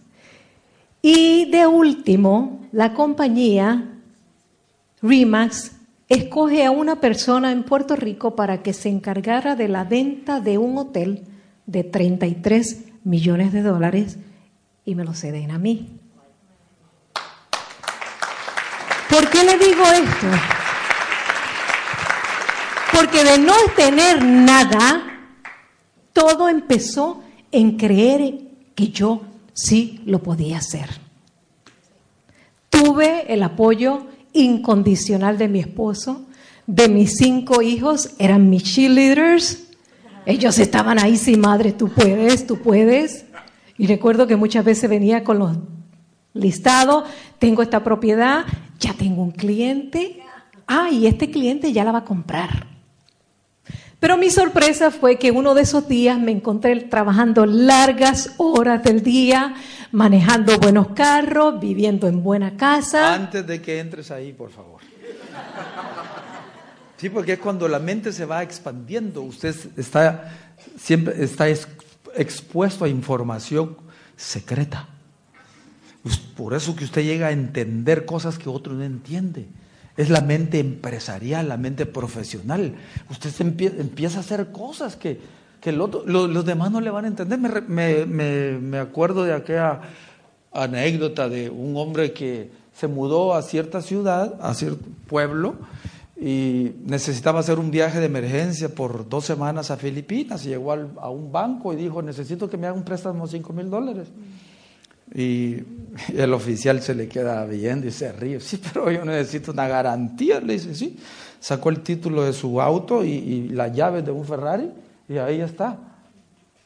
[1.02, 3.98] Y de último, la compañía
[5.02, 5.72] Remax
[6.08, 10.56] escoge a una persona en Puerto Rico para que se encargara de la venta de
[10.56, 11.24] un hotel
[11.66, 14.18] de 33 millones de dólares
[14.84, 16.00] y me lo ceden a mí.
[19.08, 20.26] ¿Por qué le digo esto?
[22.92, 25.02] Porque de no tener nada,
[26.12, 28.40] todo empezó en creer
[28.74, 30.88] que yo sí lo podía hacer.
[32.70, 36.24] Tuve el apoyo incondicional de mi esposo,
[36.66, 39.63] de mis cinco hijos, eran mis cheerleaders.
[40.26, 43.26] Ellos estaban ahí, sí, madre, tú puedes, tú puedes.
[43.76, 45.56] Y recuerdo que muchas veces venía con los
[46.32, 47.04] listados,
[47.38, 48.44] tengo esta propiedad,
[48.78, 50.22] ya tengo un cliente,
[50.66, 52.74] ah, y este cliente ya la va a comprar.
[54.00, 59.02] Pero mi sorpresa fue que uno de esos días me encontré trabajando largas horas del
[59.02, 59.54] día,
[59.92, 63.14] manejando buenos carros, viviendo en buena casa.
[63.14, 64.80] Antes de que entres ahí, por favor.
[66.96, 70.32] Sí, porque es cuando la mente se va expandiendo, usted está
[70.78, 73.76] siempre está expuesto a información
[74.16, 74.88] secreta.
[76.36, 79.48] Por eso que usted llega a entender cosas que otro no entiende.
[79.96, 82.74] Es la mente empresarial, la mente profesional.
[83.10, 85.20] Usted empieza a hacer cosas que,
[85.64, 87.38] los demás no le van a entender.
[87.38, 89.80] Me, me, acuerdo de aquella
[90.52, 95.54] anécdota de un hombre que se mudó a cierta ciudad, a cierto pueblo,
[96.24, 100.46] y necesitaba hacer un viaje de emergencia por dos semanas a Filipinas.
[100.46, 103.52] Y llegó a un banco y dijo, necesito que me haga un préstamo de 5
[103.52, 104.08] mil dólares.
[105.14, 105.58] Y
[106.16, 108.40] el oficial se le queda viendo y se ríe.
[108.40, 110.40] Sí, pero yo necesito una garantía.
[110.40, 110.96] Le dice, sí.
[111.40, 114.70] Sacó el título de su auto y, y las llaves de un Ferrari
[115.06, 115.76] y ahí está.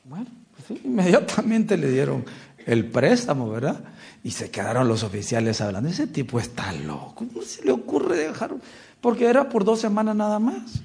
[0.05, 2.25] Bueno, pues inmediatamente le dieron
[2.65, 3.81] el préstamo, ¿verdad?
[4.23, 5.89] Y se quedaron los oficiales hablando.
[5.89, 7.15] Ese tipo está loco.
[7.17, 8.53] ¿Cómo se le ocurre dejar?
[9.01, 10.83] Porque era por dos semanas nada más.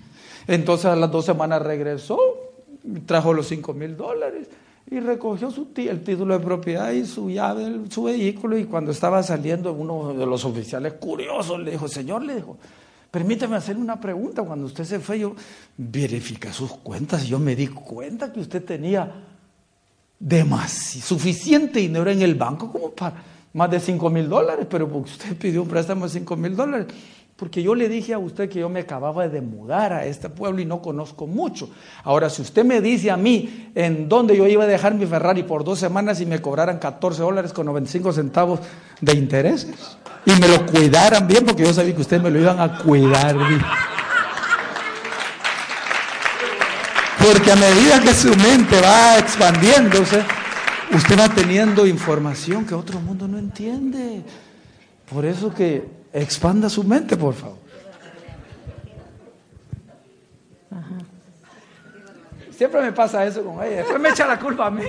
[0.48, 2.20] Entonces a las dos semanas regresó,
[3.06, 4.48] trajo los cinco mil dólares
[4.90, 8.58] y recogió su el título de propiedad y su llave, su vehículo.
[8.58, 12.58] Y cuando estaba saliendo, uno de los oficiales curiosos le dijo, Señor, le dijo,
[13.10, 14.44] permítame hacer una pregunta.
[14.44, 15.36] Cuando usted se fue, yo
[15.78, 19.12] verifiqué sus cuentas y yo me di cuenta que usted tenía
[20.20, 23.24] demasiado, suficiente dinero en el banco como para
[23.54, 26.88] más de 5 mil dólares, pero usted pidió un préstamo de 5 mil dólares.
[27.36, 30.62] Porque yo le dije a usted que yo me acababa de mudar a este pueblo
[30.62, 31.68] y no conozco mucho.
[32.04, 35.42] Ahora, si usted me dice a mí en dónde yo iba a dejar mi Ferrari
[35.42, 38.60] por dos semanas y me cobraran 14 dólares con 95 centavos
[39.02, 42.60] de intereses y me lo cuidaran bien, porque yo sabía que ustedes me lo iban
[42.60, 43.62] a cuidar bien.
[47.18, 50.24] Porque a medida que su mente va expandiéndose,
[50.94, 54.24] usted va teniendo información que otro mundo no entiende.
[55.12, 57.58] Por eso que Expanda su mente, por favor.
[62.52, 63.78] Siempre me pasa eso con ella.
[63.78, 64.84] Después me echa la culpa a mí.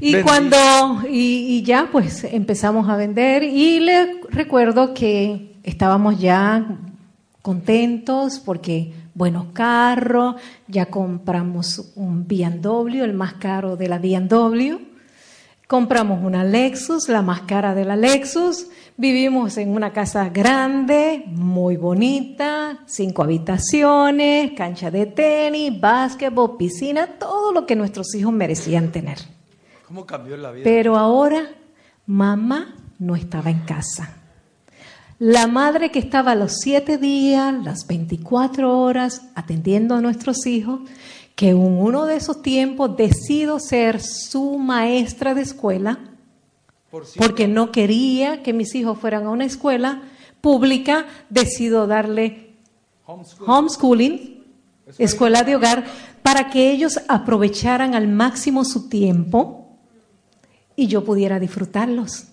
[0.00, 0.56] Y cuando,
[1.06, 6.78] y, ya pues empezamos a vender y le recuerdo que estábamos ya
[7.42, 10.36] contentos porque buenos carros,
[10.68, 14.78] ya compramos un BMW, el más caro de la BMW,
[15.66, 18.68] compramos una Lexus, la más cara de la Lexus,
[19.00, 27.50] Vivimos en una casa grande, muy bonita, cinco habitaciones, cancha de tenis, básquetbol, piscina, todo
[27.50, 29.16] lo que nuestros hijos merecían tener.
[29.88, 30.64] ¿Cómo cambió la vida?
[30.64, 31.48] Pero ahora
[32.04, 34.18] mamá no estaba en casa.
[35.18, 40.80] La madre que estaba los siete días, las 24 horas atendiendo a nuestros hijos,
[41.34, 46.09] que en uno de esos tiempos decido ser su maestra de escuela,
[47.16, 50.02] porque no quería que mis hijos fueran a una escuela
[50.40, 52.54] pública, decido darle
[53.06, 54.44] homeschooling,
[54.98, 55.84] escuela de hogar,
[56.22, 59.78] para que ellos aprovecharan al máximo su tiempo
[60.76, 62.26] y yo pudiera disfrutarlos.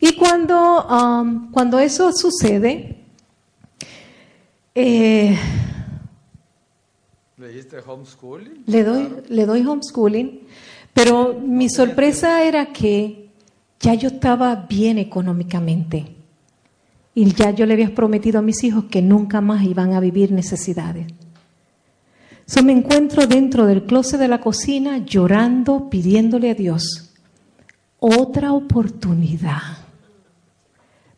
[0.00, 2.96] Y cuando, um, cuando eso sucede,
[4.74, 5.38] eh,
[7.36, 8.64] ¿Le homeschooling?
[8.66, 10.40] Le doy, le doy homeschooling
[10.92, 13.30] pero mi sorpresa era que
[13.80, 16.06] ya yo estaba bien económicamente
[17.14, 20.32] y ya yo le había prometido a mis hijos que nunca más iban a vivir
[20.32, 21.06] necesidades.
[22.46, 27.10] So me encuentro dentro del closet de la cocina llorando, pidiéndole a Dios
[27.98, 29.78] otra oportunidad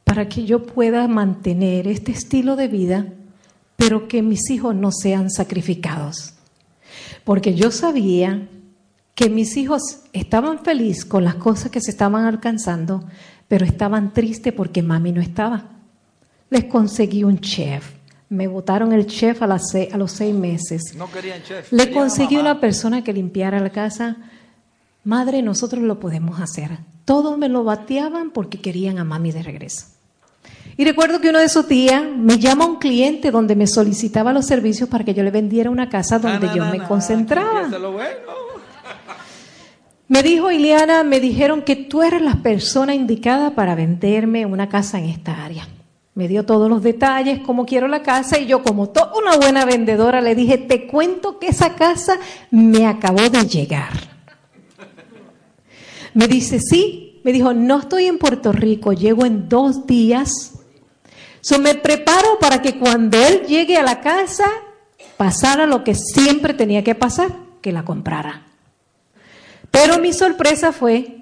[0.04, 3.06] para que yo pueda mantener este estilo de vida,
[3.76, 6.34] pero que mis hijos no sean sacrificados.
[7.24, 8.48] Porque yo sabía
[9.14, 13.05] que mis hijos estaban felices con las cosas que se estaban alcanzando,
[13.48, 15.70] pero estaban tristes porque mami no estaba.
[16.50, 17.92] Les conseguí un chef.
[18.29, 20.94] Me votaron el chef a, a los seis meses.
[20.96, 21.72] No querían chef.
[21.72, 24.16] Le conseguí una persona que limpiara la casa.
[25.05, 26.79] Madre, nosotros lo podemos hacer.
[27.05, 29.87] Todos me lo bateaban porque querían a mami de regreso.
[30.77, 34.46] Y recuerdo que uno de esos días me llama un cliente donde me solicitaba los
[34.46, 37.68] servicios para que yo le vendiera una casa donde yo me concentraba.
[40.06, 44.98] Me dijo Ileana, me dijeron que tú eres la persona indicada para venderme una casa
[44.98, 45.66] en esta área.
[46.14, 49.64] Me dio todos los detalles, cómo quiero la casa, y yo, como toda una buena
[49.64, 52.18] vendedora, le dije, te cuento que esa casa
[52.50, 53.90] me acabó de llegar.
[56.12, 60.52] Me dice, sí, me dijo, no estoy en Puerto Rico, llego en dos días.
[61.40, 64.44] So me preparo para que cuando él llegue a la casa
[65.16, 67.29] pasara lo que siempre tenía que pasar,
[67.60, 68.54] que la comprara.
[69.75, 71.16] Pero mi sorpresa fue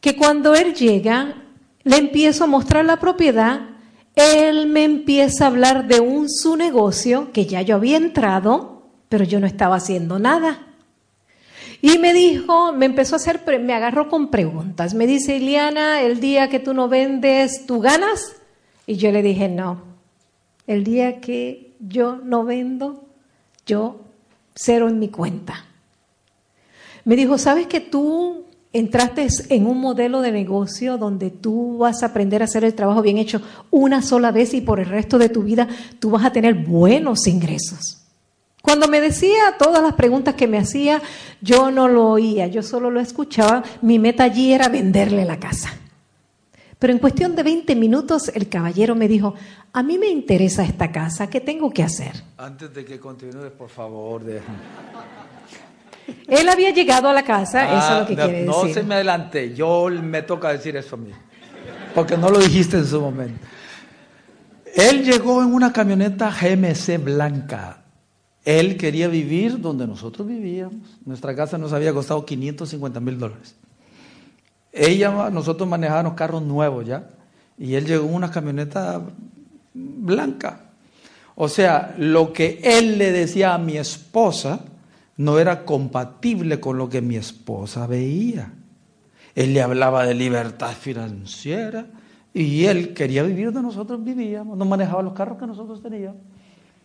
[0.00, 1.34] que cuando él llega,
[1.82, 3.70] le empiezo a mostrar la propiedad,
[4.14, 9.24] él me empieza a hablar de un su negocio que ya yo había entrado, pero
[9.24, 10.64] yo no estaba haciendo nada.
[11.80, 14.94] Y me dijo, me empezó a hacer, me agarró con preguntas.
[14.94, 18.36] Me dice, Iliana, el día que tú no vendes, ¿tú ganas?
[18.86, 19.82] Y yo le dije, no.
[20.68, 23.08] El día que yo no vendo,
[23.66, 24.02] yo
[24.54, 25.64] cero en mi cuenta.
[27.04, 32.06] Me dijo, ¿sabes que tú entraste en un modelo de negocio donde tú vas a
[32.06, 35.28] aprender a hacer el trabajo bien hecho una sola vez y por el resto de
[35.28, 37.98] tu vida tú vas a tener buenos ingresos.
[38.62, 41.02] Cuando me decía todas las preguntas que me hacía,
[41.40, 43.64] yo no lo oía, yo solo lo escuchaba.
[43.82, 45.70] Mi meta allí era venderle la casa.
[46.78, 49.34] Pero en cuestión de 20 minutos el caballero me dijo,
[49.72, 52.22] a mí me interesa esta casa, ¿qué tengo que hacer?
[52.38, 54.40] Antes de que continúes, por favor, de...
[56.26, 58.74] Él había llegado a la casa, eso es lo que Ah, quiere no decir.
[58.74, 61.10] se me adelante, yo me toca decir eso a mí,
[61.94, 63.38] porque no lo dijiste en su momento.
[64.74, 67.78] Él llegó en una camioneta GMC blanca.
[68.44, 70.98] Él quería vivir donde nosotros vivíamos.
[71.04, 73.54] Nuestra casa nos había costado 550 mil dólares.
[74.72, 77.06] Ella, nosotros manejábamos carros nuevos ya,
[77.58, 79.00] y él llegó en una camioneta
[79.74, 80.60] blanca.
[81.34, 84.60] O sea, lo que él le decía a mi esposa
[85.16, 88.52] no era compatible con lo que mi esposa veía.
[89.34, 91.86] Él le hablaba de libertad financiera
[92.34, 96.20] y él quería vivir donde nosotros vivíamos, no manejaba los carros que nosotros teníamos.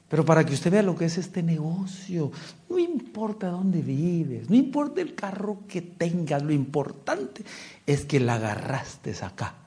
[0.09, 2.31] Pero para que usted vea lo que es este negocio,
[2.69, 7.43] no importa dónde vives, no importa el carro que tengas, lo importante
[7.85, 9.66] es que la agarraste acá.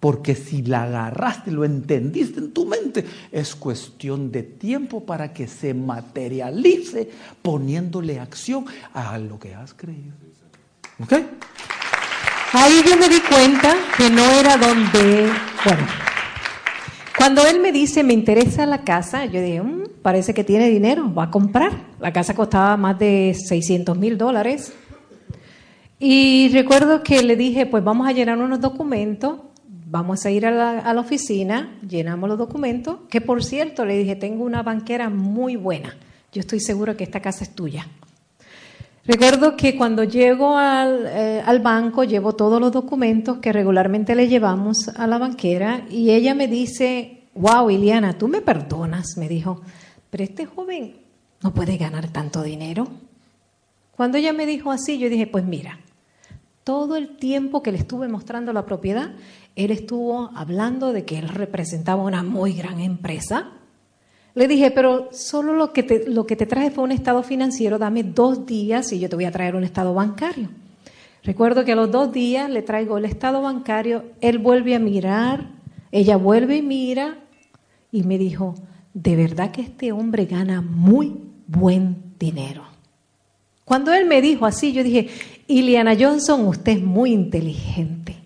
[0.00, 5.48] Porque si la agarraste, lo entendiste en tu mente, es cuestión de tiempo para que
[5.48, 7.10] se materialice
[7.42, 10.14] poniéndole acción a lo que has creído.
[11.02, 11.12] ¿Ok?
[12.52, 15.30] Ahí yo me di cuenta que no era donde,
[15.64, 15.86] bueno,
[17.16, 21.12] cuando él me dice me interesa la casa, yo dije, "Mm, parece que tiene dinero,
[21.12, 21.72] va a comprar.
[22.00, 24.72] La casa costaba más de 600 mil dólares.
[25.98, 29.40] Y recuerdo que le dije, pues vamos a llenar unos documentos,
[29.90, 33.96] vamos a ir a la, a la oficina, llenamos los documentos, que por cierto le
[33.96, 35.96] dije, tengo una banquera muy buena,
[36.32, 37.86] yo estoy seguro que esta casa es tuya.
[39.08, 44.28] Recuerdo que cuando llego al, eh, al, banco, llevo todos los documentos que regularmente le
[44.28, 49.62] llevamos a la banquera y ella me dice, wow, Iliana, tú me perdonas, me dijo,
[50.10, 50.96] pero este joven
[51.42, 52.86] no puede ganar tanto dinero.
[53.96, 55.78] Cuando ella me dijo así, yo dije, pues mira,
[56.68, 59.12] todo el tiempo que le estuve mostrando la propiedad,
[59.56, 63.52] él estuvo hablando de que él representaba una muy gran empresa.
[64.34, 67.78] Le dije, pero solo lo que, te, lo que te traje fue un estado financiero,
[67.78, 70.50] dame dos días y yo te voy a traer un estado bancario.
[71.24, 75.48] Recuerdo que a los dos días le traigo el estado bancario, él vuelve a mirar,
[75.90, 77.16] ella vuelve y mira
[77.90, 78.56] y me dijo,
[78.92, 81.16] de verdad que este hombre gana muy
[81.46, 82.64] buen dinero.
[83.64, 85.08] Cuando él me dijo así, yo dije,
[85.48, 88.16] Iliana Johnson, usted es muy inteligente.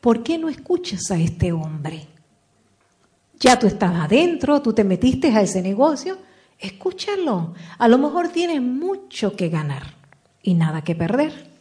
[0.00, 2.08] ¿Por qué no escuchas a este hombre?
[3.38, 6.18] Ya tú estás adentro, tú te metiste a ese negocio,
[6.58, 7.54] escúchalo.
[7.78, 9.94] A lo mejor tienes mucho que ganar
[10.42, 11.52] y nada que perder.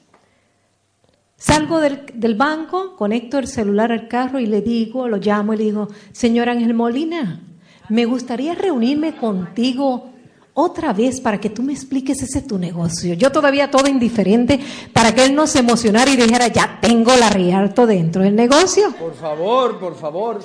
[1.38, 5.58] Salgo del, del, banco, conecto el celular al carro y le digo, lo llamo y
[5.58, 7.42] le digo, señor Ángel Molina,
[7.90, 10.12] me gustaría reunirme contigo
[10.54, 13.14] otra vez para que tú me expliques ese tu negocio.
[13.14, 14.60] Yo todavía todo indiferente
[14.94, 18.92] para que él no se emocionara y dijera, ya tengo la Rialto dentro del negocio.
[19.00, 20.42] Por favor, por favor.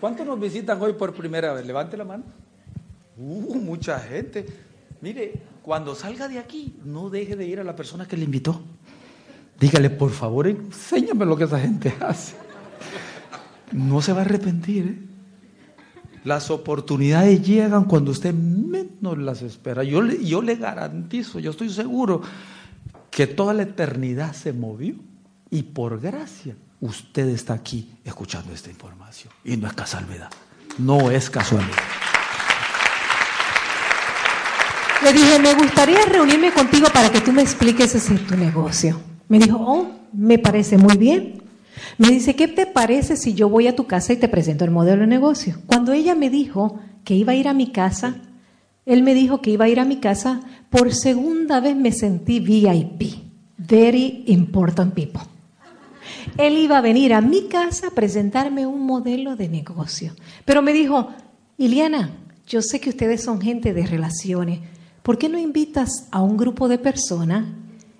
[0.00, 1.66] ¿Cuántos nos visitan hoy por primera vez?
[1.66, 2.24] Levante la mano.
[3.18, 4.46] Uh, mucha gente.
[5.02, 5.32] Mire,
[5.62, 8.60] cuando salga de aquí, no deje de ir a la persona que le invitó.
[9.58, 12.34] Dígale, por favor, enséñame lo que esa gente hace.
[13.72, 14.86] No se va a arrepentir.
[14.86, 15.09] ¿eh?
[16.24, 19.82] Las oportunidades llegan cuando usted menos las espera.
[19.84, 22.22] Yo yo le garantizo, yo estoy seguro
[23.10, 24.94] que toda la eternidad se movió
[25.50, 29.32] y por gracia usted está aquí escuchando esta información.
[29.44, 30.30] Y no es casualidad,
[30.78, 31.76] no es casualidad.
[35.02, 39.00] Le dije, me gustaría reunirme contigo para que tú me expliques ese tu negocio.
[39.28, 41.39] Me dijo, oh, me parece muy bien.
[42.00, 44.70] Me dice, ¿qué te parece si yo voy a tu casa y te presento el
[44.70, 45.58] modelo de negocio?
[45.66, 48.16] Cuando ella me dijo que iba a ir a mi casa,
[48.86, 50.40] él me dijo que iba a ir a mi casa,
[50.70, 53.02] por segunda vez me sentí VIP,
[53.58, 55.20] Very Important People.
[56.38, 60.14] Él iba a venir a mi casa a presentarme un modelo de negocio.
[60.46, 61.10] Pero me dijo,
[61.58, 64.60] Iliana, yo sé que ustedes son gente de relaciones,
[65.02, 67.44] ¿por qué no invitas a un grupo de personas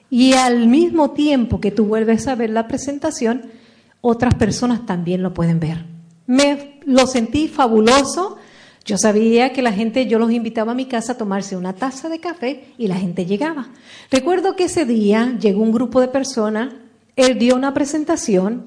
[0.09, 3.60] y al mismo tiempo que tú vuelves a ver la presentación,
[4.01, 5.85] otras personas también lo pueden ver.
[6.27, 8.37] Me lo sentí fabuloso.
[8.85, 12.09] Yo sabía que la gente, yo los invitaba a mi casa a tomarse una taza
[12.09, 13.69] de café y la gente llegaba.
[14.11, 16.73] Recuerdo que ese día llegó un grupo de personas,
[17.17, 18.67] él dio una presentación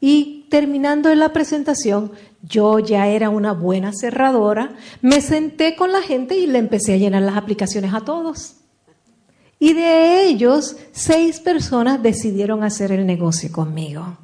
[0.00, 2.12] y terminando la presentación,
[2.42, 6.96] yo ya era una buena cerradora, me senté con la gente y le empecé a
[6.96, 8.56] llenar las aplicaciones a todos.
[9.60, 14.18] Y de ellos, seis personas decidieron hacer el negocio conmigo.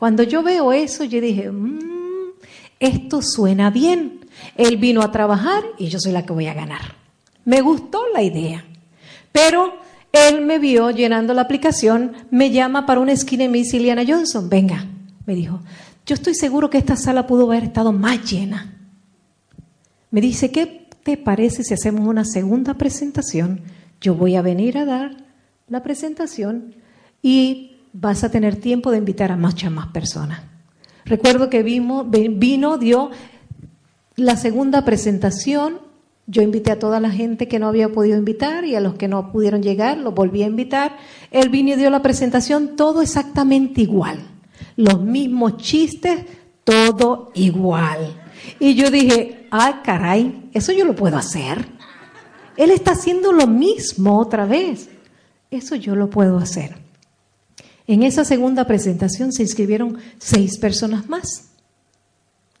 [0.00, 2.32] Cuando yo veo eso, yo dije, mmm,
[2.78, 4.20] esto suena bien.
[4.56, 6.96] Él vino a trabajar y yo soy la que voy a ganar.
[7.44, 8.64] Me gustó la idea.
[9.30, 9.74] Pero
[10.10, 13.78] él me vio llenando la aplicación, me llama para una esquina y me dice,
[14.08, 14.86] Johnson, venga,
[15.26, 15.60] me dijo,
[16.06, 18.78] yo estoy seguro que esta sala pudo haber estado más llena.
[20.10, 23.60] Me dice, ¿qué te parece si hacemos una segunda presentación?
[24.00, 25.26] Yo voy a venir a dar
[25.68, 26.74] la presentación
[27.22, 30.42] y vas a tener tiempo de invitar a muchas más personas.
[31.04, 33.10] Recuerdo que vino, dio
[34.16, 35.78] la segunda presentación.
[36.26, 39.08] Yo invité a toda la gente que no había podido invitar y a los que
[39.08, 40.96] no pudieron llegar, los volví a invitar.
[41.32, 44.20] Él vino y dio la presentación, todo exactamente igual.
[44.76, 46.26] Los mismos chistes,
[46.62, 48.14] todo igual.
[48.60, 51.66] Y yo dije, ah, caray, eso yo lo puedo hacer.
[52.56, 54.90] Él está haciendo lo mismo otra vez.
[55.50, 56.89] Eso yo lo puedo hacer.
[57.90, 61.48] En esa segunda presentación se inscribieron seis personas más.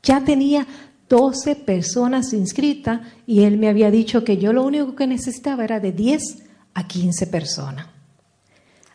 [0.02, 0.66] Ya tenía
[1.08, 5.78] 12 personas inscritas y él me había dicho que yo lo único que necesitaba era
[5.78, 6.20] de 10
[6.74, 7.86] a 15 personas.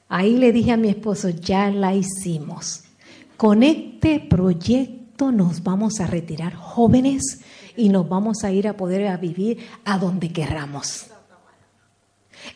[0.10, 2.84] Ahí le dije a mi esposo, ya la hicimos.
[3.38, 7.40] Con este proyecto nos vamos a retirar jóvenes
[7.78, 11.15] y nos vamos a ir a poder a vivir a donde querramos.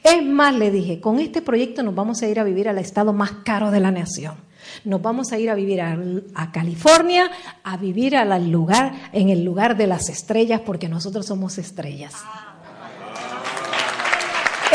[0.03, 3.13] Es más, le dije, con este proyecto nos vamos a ir a vivir al estado
[3.13, 4.35] más caro de la nación.
[4.83, 7.29] Nos vamos a ir a vivir a, California,
[7.63, 12.13] a vivir al lugar, en el lugar de las estrellas, porque nosotros somos estrellas.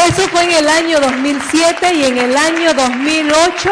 [0.08, 3.70] Eso fue en el año 2007 y en el año 2008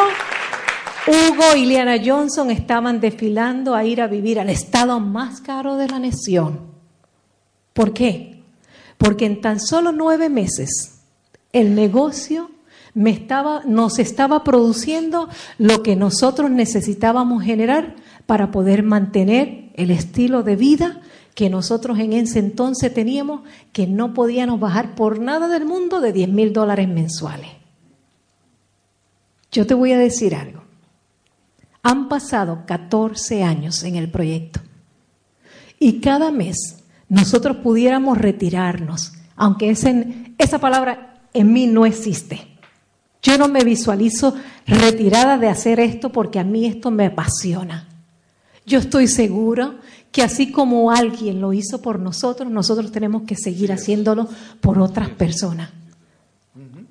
[1.06, 5.88] Hugo y Liana Johnson estaban desfilando a ir a vivir al estado más caro de
[5.88, 6.60] la nación.
[7.72, 8.44] ¿Por qué?
[8.98, 10.91] Porque en tan solo nueve meses
[11.52, 12.50] el negocio
[12.94, 15.28] nos estaba produciendo
[15.58, 17.96] lo que nosotros necesitábamos generar
[18.26, 21.00] para poder mantener el estilo de vida
[21.34, 23.40] que nosotros en ese entonces teníamos,
[23.72, 27.48] que no podíamos bajar por nada del mundo de 10 mil dólares mensuales.
[29.50, 30.62] Yo te voy a decir algo.
[31.82, 34.60] Han pasado 14 años en el proyecto
[35.78, 42.46] y cada mes nosotros pudiéramos retirarnos, aunque esa palabra en mí no existe.
[43.22, 44.34] Yo no me visualizo
[44.66, 47.88] retirada de hacer esto porque a mí esto me apasiona.
[48.66, 49.76] Yo estoy segura
[50.10, 54.28] que así como alguien lo hizo por nosotros, nosotros tenemos que seguir haciéndolo
[54.60, 55.70] por otras personas.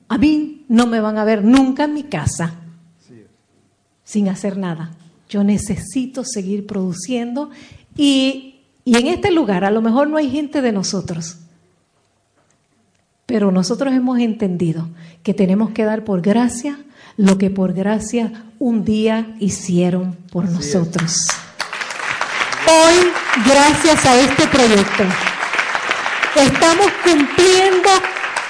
[0.08, 2.56] A mí no me van a ver nunca en mi casa
[4.04, 4.92] sin hacer nada.
[5.30, 7.50] Yo necesito seguir produciendo
[7.96, 11.38] y, y en este lugar a lo mejor no hay gente de nosotros,
[13.32, 14.90] pero nosotros hemos entendido
[15.24, 16.78] que tenemos que dar por gracia
[17.16, 21.16] lo que por gracia un día hicieron por nosotros.
[22.68, 23.08] Hoy,
[23.46, 25.04] gracias a este proyecto,
[26.36, 27.90] estamos cumpliendo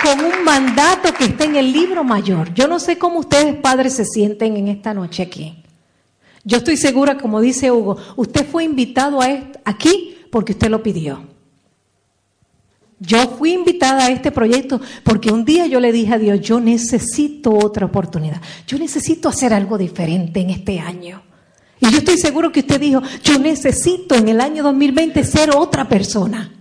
[0.02, 2.52] con un mandato que está en el libro mayor.
[2.56, 5.64] Yo no sé cómo ustedes padres se sienten en esta noche aquí.
[6.44, 9.28] Yo estoy segura, como dice Hugo, usted fue invitado a
[9.64, 11.31] aquí porque usted lo pidió.
[13.04, 16.60] Yo fui invitada a este proyecto porque un día yo le dije a Dios, yo
[16.60, 21.24] necesito otra oportunidad, yo necesito hacer algo diferente en este año.
[21.80, 25.90] Y yo estoy seguro que usted dijo, yo necesito en el año 2020 ser otra
[25.90, 26.54] persona,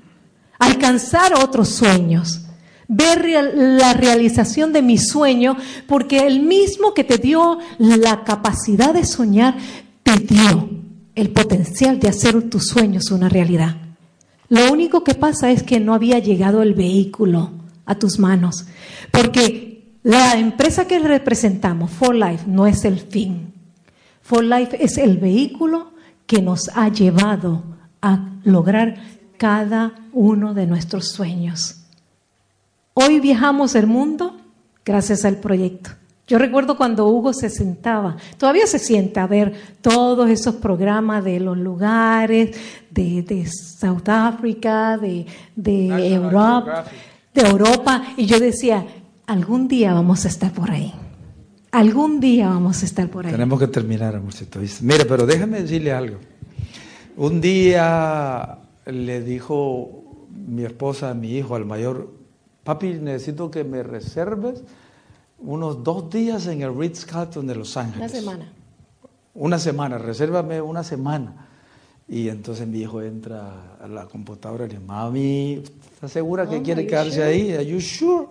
[0.58, 2.46] alcanzar otros sueños
[2.92, 3.24] ver
[3.54, 9.56] la realización de mi sueño, porque el mismo que te dio la capacidad de soñar,
[10.02, 10.70] te dio
[11.14, 13.89] el potencial de hacer tus sueños una realidad.
[14.50, 17.52] Lo único que pasa es que no había llegado el vehículo
[17.86, 18.66] a tus manos,
[19.12, 23.54] porque la empresa que representamos, For Life, no es el fin.
[24.22, 25.92] For Life es el vehículo
[26.26, 27.62] que nos ha llevado
[28.02, 28.96] a lograr
[29.36, 31.84] cada uno de nuestros sueños.
[32.94, 34.36] Hoy viajamos el mundo
[34.84, 35.90] gracias al proyecto.
[36.30, 41.40] Yo recuerdo cuando Hugo se sentaba, todavía se sienta a ver todos esos programas de
[41.40, 42.56] los lugares,
[42.88, 45.26] de, de South Africa, de,
[45.56, 46.84] de Europa,
[47.34, 48.86] de Europa, y yo decía,
[49.26, 50.94] algún día vamos a estar por ahí.
[51.72, 53.32] Algún día vamos a estar por ahí.
[53.32, 54.60] Tenemos que terminar, amorcito.
[54.82, 56.18] Mire, pero déjame decirle algo.
[57.16, 58.56] Un día
[58.86, 62.14] le dijo mi esposa a mi hijo, al mayor,
[62.62, 64.62] papi, necesito que me reserves
[65.40, 68.10] unos dos días en el Ritz-Carlton de Los Ángeles.
[68.12, 68.52] Una semana.
[69.34, 71.46] Una semana, resérvame una semana.
[72.08, 75.62] Y entonces mi hijo entra a la computadora y le dice, mami,
[75.94, 77.52] ¿estás segura que quiere quedarse ahí?
[77.52, 78.26] ¿Are you sure?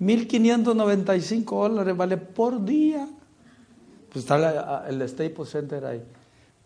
[0.00, 3.08] 1.595 dólares vale por día.
[4.12, 6.02] Pues está el Staples Center ahí.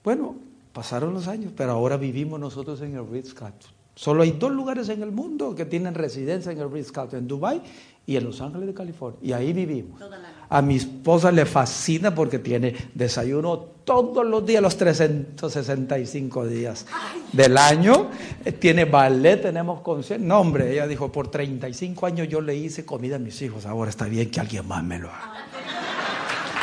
[0.04, 0.36] Bueno,
[0.72, 3.70] pasaron los años, pero ahora vivimos nosotros en el Ritz-Carlton.
[3.94, 7.62] Solo hay dos lugares en el mundo que tienen residencia en el Ritz-Carlton, en Dubai
[8.08, 9.18] y en Los Ángeles de California.
[9.22, 10.00] Y ahí vivimos.
[10.48, 16.86] A mi esposa le fascina porque tiene desayuno todos los días, los 365 días
[17.32, 18.08] del año.
[18.46, 20.24] Eh, tiene ballet, tenemos concierto.
[20.24, 23.90] No, hombre, ella dijo, por 35 años yo le hice comida a mis hijos, ahora
[23.90, 25.46] está bien que alguien más me lo haga.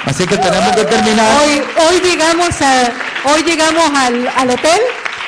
[0.06, 1.44] Así que tenemos que terminar.
[1.44, 2.92] Hoy, hoy llegamos, a,
[3.32, 4.82] hoy llegamos al, al hotel,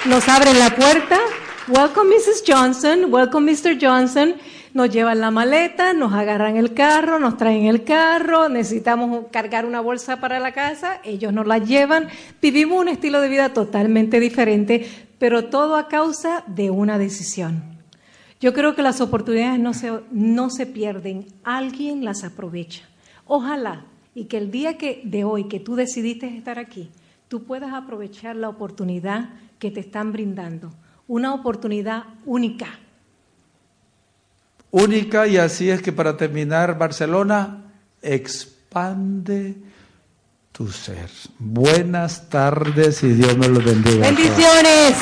[0.06, 1.20] nos abren la puerta.
[1.68, 2.44] Welcome Mrs.
[2.48, 3.78] Johnson, welcome Mr.
[3.80, 4.36] Johnson.
[4.74, 9.82] Nos llevan la maleta, nos agarran el carro, nos traen el carro, necesitamos cargar una
[9.82, 12.08] bolsa para la casa, ellos nos la llevan.
[12.42, 14.88] Vivimos un estilo de vida totalmente diferente,
[15.20, 17.64] pero todo a causa de una decisión.
[18.40, 22.84] Yo creo que las oportunidades no se, no se pierden, alguien las aprovecha.
[23.26, 26.90] Ojalá y que el día que, de hoy que tú decidiste estar aquí,
[27.28, 30.72] tú puedas aprovechar la oportunidad que te están brindando
[31.08, 32.80] una oportunidad única.
[34.72, 39.56] Única y así es que para terminar, Barcelona, expande
[40.52, 41.10] tu ser.
[41.40, 44.08] Buenas tardes y Dios me lo bendiga.
[44.08, 44.98] Bendiciones.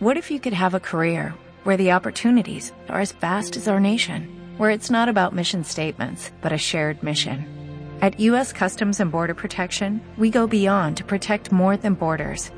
[0.00, 3.80] What if you could have a career where the opportunities are as vast as our
[3.80, 7.46] nation, where it's not about mission statements, but a shared mission?
[8.00, 8.52] At U.S.
[8.52, 12.52] Customs and Border Protection, we go beyond to protect more than borders.